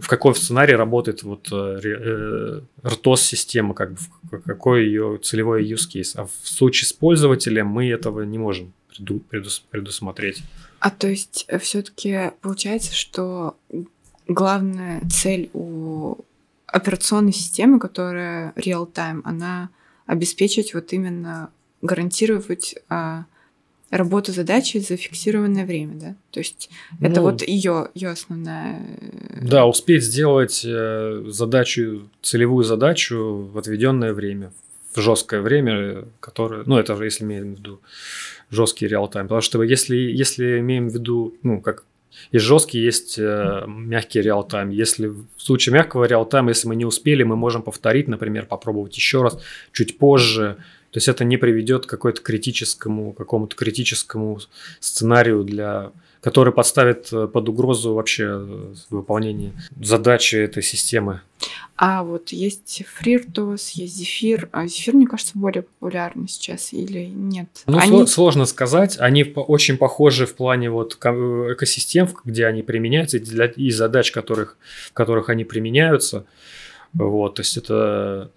[0.00, 3.98] в каком сценарии работает вот э, э RTOS-система, как бы,
[4.46, 6.12] какой ее целевой use case.
[6.14, 8.72] А в случае с пользователем мы этого не можем
[9.70, 10.42] предусмотреть.
[10.80, 13.56] А то есть э, все-таки получается, что
[14.28, 16.16] главная цель у
[16.66, 19.70] операционной системы, которая real-time, она
[20.06, 21.50] обеспечить вот именно
[21.80, 23.24] гарантировать а,
[23.90, 26.16] работу задачи за фиксированное время, да?
[26.30, 26.70] То есть
[27.00, 28.82] ну, это вот ее ее основная.
[29.00, 34.52] Э, да, успеть сделать э, задачу целевую задачу в отведенное время,
[34.94, 37.80] в жесткое время, которое, ну это же если имеем в виду
[38.50, 41.84] жесткий реал-тайм, потому что если если имеем в виду, ну как
[42.32, 44.70] есть жесткий, есть э, мягкий реал-тайм.
[44.70, 49.22] Если в случае мягкого реал-тайма, если мы не успели, мы можем повторить, например, попробовать еще
[49.22, 49.38] раз,
[49.72, 50.56] чуть позже.
[50.90, 54.40] То есть это не приведет к какой-то критическому, какому-то критическому
[54.80, 61.20] сценарию для который подставит э, под угрозу вообще э, выполнение задачи этой системы.
[61.76, 64.48] А вот есть фриртос, есть зефир.
[64.50, 67.48] А зефир, мне кажется, более популярный сейчас или нет?
[67.66, 68.06] Ну, они...
[68.06, 68.98] сложно сказать.
[68.98, 74.56] Они очень похожи в плане вот экосистем, где они применяются, и, для, и задач, которых,
[74.88, 76.26] в которых они применяются.
[76.94, 78.30] Вот, то есть это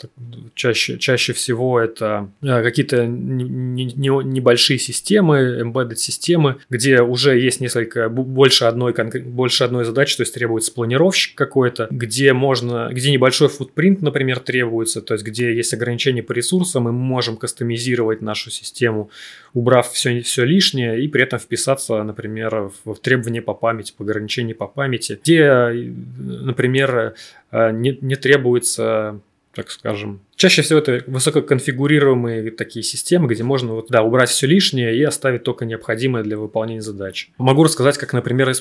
[0.56, 8.66] чаще, чаще всего это э, какие-то небольшие системы, embedded системы, где уже есть несколько, больше
[8.66, 8.94] одной,
[9.24, 15.02] больше одной задачи, то есть требуется планировщик какой-то, где можно, где небольшой футпринт, например, требуется,
[15.02, 19.10] то есть где есть ограничения по ресурсам, и мы можем кастомизировать нашу систему,
[19.54, 24.58] убрав все, все лишнее, и при этом вписаться, например, в, требования по памяти, по ограничению
[24.58, 25.72] по памяти, где,
[26.18, 27.16] например,
[27.52, 29.20] не, не требуется
[29.54, 30.22] так скажем.
[30.36, 35.44] Чаще всего это высококонфигурируемые такие системы, где можно вот, да, убрать все лишнее и оставить
[35.44, 37.30] только необходимое для выполнения задач.
[37.38, 38.54] Могу рассказать, как, например, э,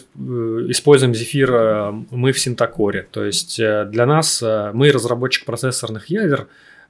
[0.69, 3.07] используем Zephyr э, мы в Синтакоре.
[3.11, 6.49] То есть э, для нас, мы разработчик процессорных ядер,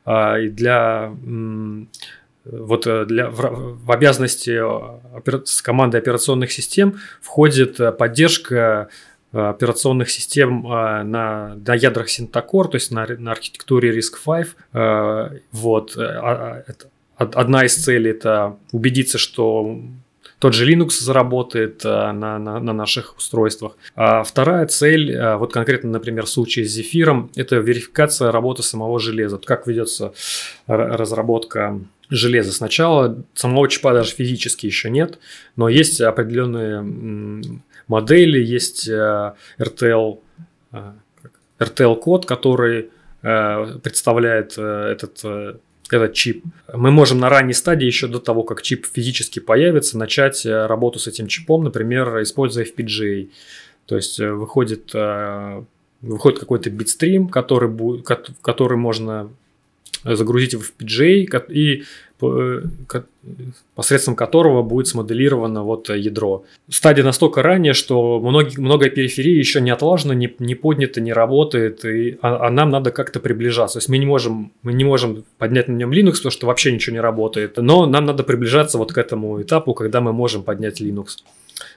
[0.08, 1.12] и для
[2.46, 4.58] вот для, в, в обязанности
[5.62, 8.88] команды операционных систем входит поддержка Э,
[9.32, 14.46] операционных систем э, на, на ядрах Синтакор, то есть на, на архитектуре RISC-V.
[14.72, 15.96] Э, вот.
[15.96, 16.64] А,
[17.16, 19.78] а, одна из целей– это убедиться, что
[20.38, 23.76] тот же Linux заработает на, на, на наших устройствах.
[23.94, 29.36] А вторая цель, вот конкретно, например, в случае с Zephyr, это верификация работы самого железа.
[29.36, 30.14] Как ведется
[30.66, 31.78] разработка
[32.10, 32.52] железа.
[32.52, 35.18] Сначала самого чипа даже физически еще нет,
[35.56, 37.52] но есть определенные
[37.90, 40.20] модели, есть э, RTL,
[40.72, 40.92] э,
[41.58, 42.90] RTL-код, который
[43.22, 45.24] э, представляет этот
[45.92, 46.44] этот чип.
[46.72, 51.08] Мы можем на ранней стадии, еще до того, как чип физически появится, начать работу с
[51.08, 53.28] этим чипом, например, используя FPGA.
[53.86, 54.92] То есть выходит,
[56.00, 58.04] выходит какой-то битстрим, который,
[58.40, 59.30] который можно
[60.04, 61.84] загрузить в FPGA и Э,
[63.74, 66.44] посредством которого будет смоделировано вот ядро.
[66.68, 71.84] Стадия настолько ранняя, что многие, многое периферии еще не отлажено, не, не поднято, не работает,
[71.84, 73.74] и, а, а нам надо как-то приближаться.
[73.74, 76.72] То есть мы не можем, мы не можем поднять на нем Linux, потому что вообще
[76.72, 80.80] ничего не работает, но нам надо приближаться вот к этому этапу, когда мы можем поднять
[80.80, 81.18] Linux.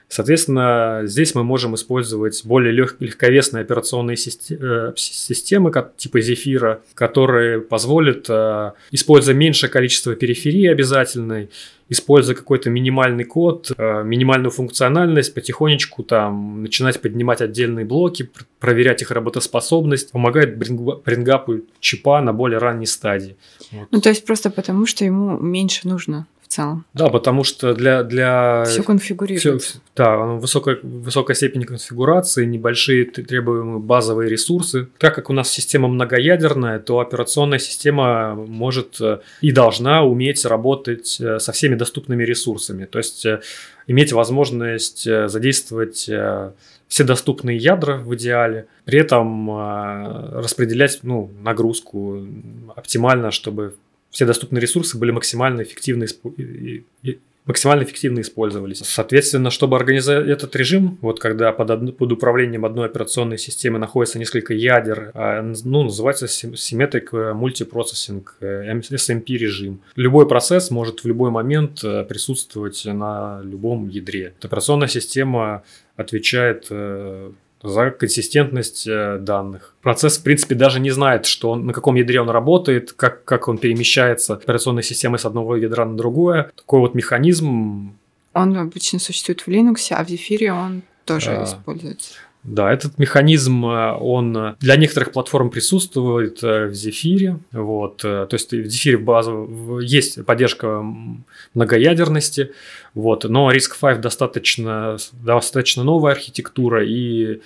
[0.08, 7.60] Соответственно, здесь мы можем использовать более лег- легковесные операционные э, системы, как, типа Zephyr, которые
[7.60, 11.50] позволят, э, используя меньшее количество периферии обязательной,
[11.88, 18.30] используя какой-то минимальный код, э, минимальную функциональность, потихонечку там начинать поднимать отдельные блоки,
[18.60, 23.36] проверять их работоспособность, помогает брингапу чипа на более ранней стадии.
[23.72, 23.88] Вот.
[23.90, 26.84] Ну, то есть просто потому, что ему меньше нужно целом.
[26.94, 28.02] Да, потому что для...
[28.02, 28.64] для...
[28.64, 29.58] Все конфигурируется.
[29.58, 34.88] Все, да, высокая, высокая степень конфигурации, небольшие требуемые базовые ресурсы.
[34.98, 41.20] Так как у нас система многоядерная, то операционная система может э, и должна уметь работать
[41.20, 42.84] э, со всеми доступными ресурсами.
[42.84, 43.40] То есть э,
[43.86, 46.10] иметь возможность задействовать
[46.88, 49.50] все доступные ядра в идеале, при этом
[50.38, 52.26] распределять ну, нагрузку
[52.76, 53.74] оптимально, чтобы
[54.14, 56.06] все доступные ресурсы были максимально эффективно,
[57.46, 58.78] максимально эффективно использовались.
[58.78, 61.96] Соответственно, чтобы организовать этот режим, вот когда под, од...
[61.96, 69.80] под управлением одной операционной системы находится несколько ядер, а, ну, называется Symmetric Multiprocessing, SMP режим.
[69.96, 74.34] Любой процесс может в любой момент э, присутствовать на любом ядре.
[74.40, 75.64] Операционная система
[75.96, 77.32] отвечает э,
[77.64, 79.74] за консистентность э, данных.
[79.82, 83.48] Процесс, в принципе, даже не знает, что он, на каком ядре он работает, как, как
[83.48, 86.50] он перемещается операционной системой с одного ядра на другое.
[86.54, 87.96] Такой вот механизм.
[88.34, 92.14] Он обычно существует в Linux, а в Zephyr он тоже а, используется.
[92.44, 97.38] Да, этот механизм, э, он э, для некоторых платформ присутствует в Zephyr.
[97.52, 100.84] Вот, то есть в Zephyr базово есть поддержка
[101.54, 102.52] многоядерности,
[102.94, 107.40] вот, но RISC-V достаточно, достаточно новая архитектура, и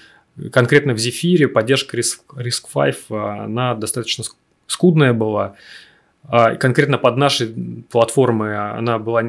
[0.50, 3.04] конкретно в Zephyr поддержка RISC-V,
[3.44, 4.24] она достаточно
[4.66, 5.54] скудная была.
[6.24, 7.54] А конкретно под нашей
[7.90, 9.22] платформы она была,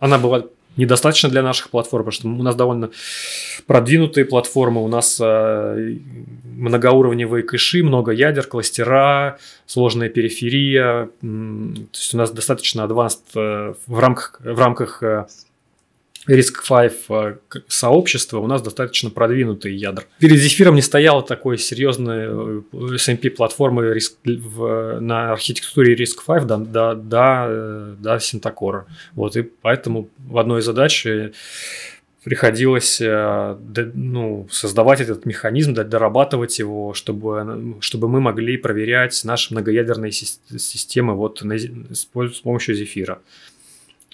[0.00, 0.46] она была
[0.76, 2.90] недостаточно для наших платформ, потому что у нас довольно
[3.66, 5.96] продвинутые платформы, у нас э,
[6.44, 13.98] многоуровневые кэши, много ядер, кластера, сложная периферия, то есть у нас достаточно advanced э, в
[13.98, 15.26] рамках, в рамках э,
[16.28, 20.04] RISC-V э, сообщества у нас достаточно продвинутые ядра.
[20.18, 23.98] Перед Зефиром не стояла такой серьезной э, SMP-платформы
[25.00, 28.86] на архитектуре RISC-V до, до, до, э, до Синтакора.
[29.14, 31.06] Вот, и поэтому в одной из задач
[32.24, 41.14] приходилось ну, создавать этот механизм, дорабатывать его, чтобы, чтобы мы могли проверять наши многоядерные системы
[41.14, 43.18] вот с помощью Зефира.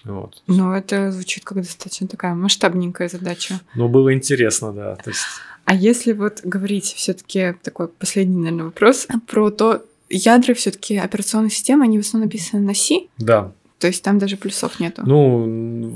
[0.05, 0.43] Вот.
[0.47, 3.61] Ну, это звучит как достаточно такая масштабненькая задача.
[3.75, 4.97] Ну, было интересно, да.
[4.97, 5.23] То есть...
[5.65, 11.85] А если вот говорить все-таки такой последний, наверное, вопрос про то, ядра все-таки операционной системы,
[11.85, 13.01] они в основном написаны на C?
[13.19, 13.53] Да.
[13.79, 15.03] То есть там даже плюсов нету.
[15.07, 15.47] Ну,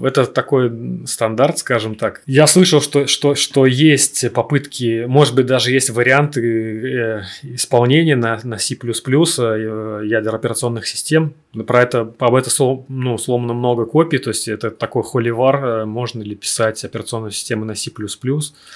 [0.03, 2.23] это такой стандарт, скажем так.
[2.27, 8.41] Я слышал, что, что, что есть попытки, может быть, даже есть варианты э, исполнения на,
[8.43, 11.35] на C++ э, ядер операционных систем.
[11.67, 16.23] Про это, об этом ну, сломано много копий, то есть это такой холивар, э, можно
[16.23, 17.91] ли писать операционную систему на C++.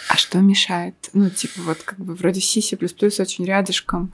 [0.08, 0.94] А что мешает?
[1.12, 4.12] Ну, типа, вот как бы вроде C, C++ очень рядышком.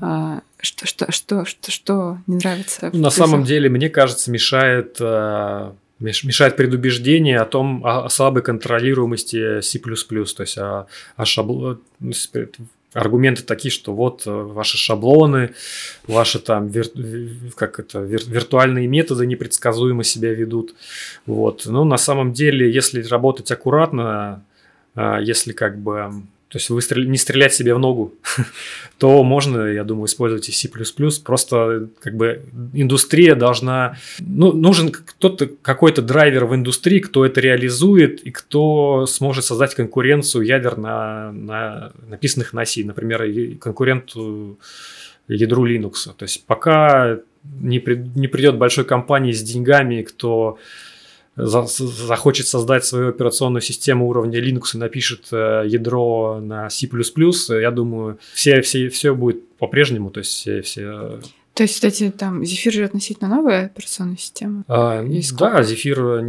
[0.00, 2.90] А, что, что, что, что, что не нравится?
[2.92, 9.78] На самом деле, мне кажется, мешает э, мешает предубеждение о том, о слабой контролируемости C++,
[9.78, 10.86] то есть о,
[11.16, 11.78] о шабло...
[12.00, 12.12] Ну,
[12.92, 15.54] аргументы такие, что вот э, ваши шаблоны,
[16.06, 16.86] ваши там вир...
[17.54, 18.22] как это, вир...
[18.26, 20.74] виртуальные методы непредсказуемо себя ведут.
[21.26, 21.66] Вот.
[21.66, 24.44] Но на самом деле, если работать аккуратно,
[24.94, 26.10] э, если как бы
[26.48, 28.14] то есть вы не стрелять себе в ногу,
[28.98, 30.68] то можно, я думаю, использовать и C++.
[31.22, 32.42] Просто как бы
[32.72, 33.98] индустрия должна...
[34.18, 40.44] Ну, нужен кто-то, какой-то драйвер в индустрии, кто это реализует и кто сможет создать конкуренцию
[40.44, 42.82] ядер на, на написанных на C.
[42.82, 44.58] Например, конкуренту
[45.28, 46.14] ядру Linux.
[46.16, 47.18] То есть пока
[47.60, 50.58] не, при, не придет большой компании с деньгами, кто
[51.38, 56.88] за, захочет создать свою операционную систему уровня Linux и напишет э, ядро на C++,
[57.60, 61.20] я думаю, все, все, все будет по-прежнему, то есть все, все
[61.54, 64.62] то есть, кстати, там Zephyr же относительно новая операционная система?
[64.68, 66.20] А, да, Zephyr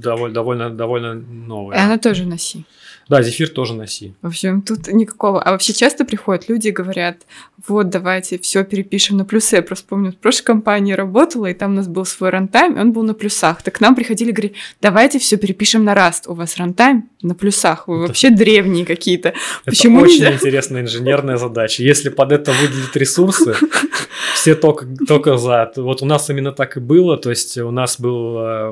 [0.00, 1.76] довольно, довольно, довольно новая.
[1.76, 2.64] И она тоже на C.
[3.08, 4.14] Да, Zephyr тоже на C.
[4.22, 5.42] В общем, тут никакого.
[5.42, 7.18] А вообще часто приходят люди и говорят,
[7.66, 9.56] вот, давайте все перепишем на плюсы.
[9.56, 12.80] Я просто помню, в прошлой компании работала, и там у нас был свой рантайм, и
[12.80, 13.62] он был на плюсах.
[13.62, 16.22] Так к нам приходили и говорили, давайте все перепишем на Rust.
[16.26, 18.06] У вас рантайм на плюсах, вы это...
[18.08, 19.30] вообще древние какие-то.
[19.30, 20.34] Это Почему очень нельзя?
[20.34, 21.82] интересная инженерная задача.
[21.82, 23.54] Если под это выделить ресурсы,
[24.34, 25.72] все только, только за.
[25.76, 27.16] Вот у нас именно так и было.
[27.16, 28.70] То есть у нас был, э,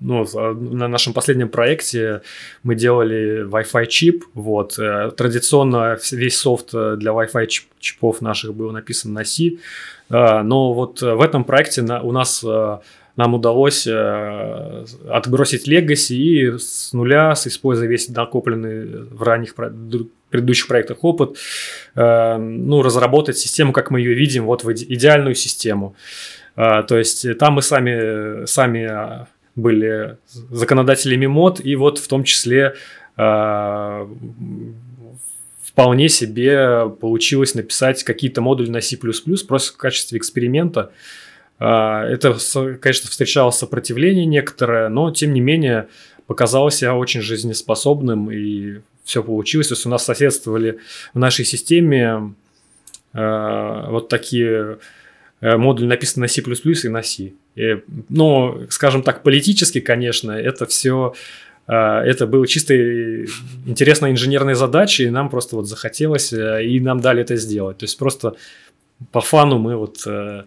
[0.00, 2.22] ну, на нашем последнем проекте
[2.62, 4.24] мы делали Wi-Fi чип.
[4.34, 4.78] Вот.
[4.78, 7.46] Э, традиционно весь софт э, для Wi-Fi
[7.78, 9.58] чипов наших был написан на C.
[10.10, 12.44] Э, но вот в этом проекте у нас
[13.16, 21.36] нам удалось отбросить легаси и с нуля, используя весь накопленный в ранних предыдущих проектах опыт,
[21.96, 25.96] ну, разработать систему, как мы ее видим, вот в идеальную систему.
[26.54, 29.26] То есть там мы сами, сами
[29.58, 32.74] были законодателями мод, и вот в том числе а,
[35.78, 40.92] вполне себе получилось написать какие-то модули на C++ просто в качестве эксперимента.
[41.58, 42.36] А, это,
[42.80, 45.88] конечно, встречало сопротивление некоторое, но тем не менее
[46.26, 49.68] показалось себя очень жизнеспособным и все получилось.
[49.68, 50.78] То есть у нас соседствовали
[51.14, 52.34] в нашей системе
[53.14, 54.78] э, вот такие
[55.40, 57.32] модули, написанные на C++ и на C.
[57.54, 61.14] И, но, скажем так, политически, конечно, это все
[61.68, 62.74] это было чисто
[63.66, 67.78] интересная инженерная задача, и нам просто вот захотелось, э, и нам дали это сделать.
[67.78, 68.34] То есть просто
[69.12, 69.98] по фану мы вот...
[70.06, 70.44] Э,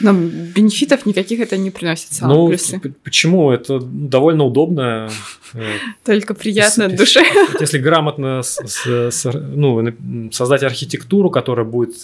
[0.00, 2.80] Но бенефитов никаких это не приносит, самые ну, плюсы.
[3.02, 3.50] Почему?
[3.50, 5.10] Это довольно удобно.
[5.54, 5.62] Э,
[6.04, 7.22] Только приятно душе.
[7.60, 8.42] Если грамотно
[8.84, 11.94] ну, создать архитектуру, которая будет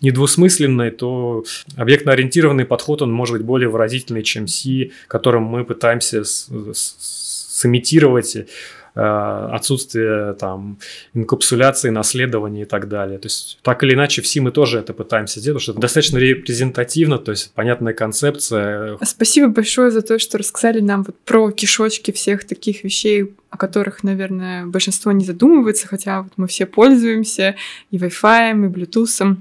[0.00, 1.44] недвусмысленной, то
[1.76, 6.22] объектно-ориентированный подход, он может быть более выразительный, чем C, которым мы пытаемся
[7.60, 8.44] сымитировать э,
[8.94, 10.78] отсутствие там
[11.14, 13.18] инкапсуляции, наследования и так далее.
[13.18, 15.80] То есть так или иначе в Си мы тоже это пытаемся сделать, потому что это
[15.80, 18.98] достаточно репрезентативно, то есть понятная концепция.
[19.04, 24.02] Спасибо большое за то, что рассказали нам вот про кишочки всех таких вещей, о которых,
[24.04, 27.56] наверное, большинство не задумывается, хотя вот мы все пользуемся
[27.90, 29.36] и Wi-Fi, и Bluetooth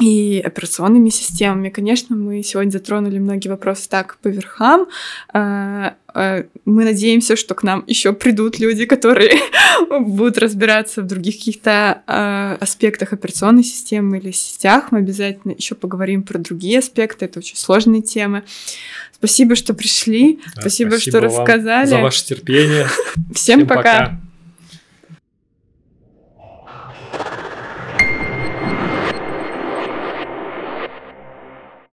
[0.00, 1.68] и операционными системами.
[1.68, 4.86] Конечно, мы сегодня затронули многие вопросы так по верхам.
[5.32, 9.38] А, а, мы надеемся, что к нам еще придут люди, которые
[10.00, 14.90] будут разбираться в других каких-то а, аспектах операционной системы или сетях.
[14.90, 17.26] Мы обязательно еще поговорим про другие аспекты.
[17.26, 18.42] Это очень сложные темы.
[19.12, 20.40] Спасибо, что пришли.
[20.56, 21.86] Да, спасибо, спасибо, что рассказали.
[21.86, 22.86] За ваше терпение.
[23.32, 23.82] Всем, Всем пока.
[23.82, 24.20] пока.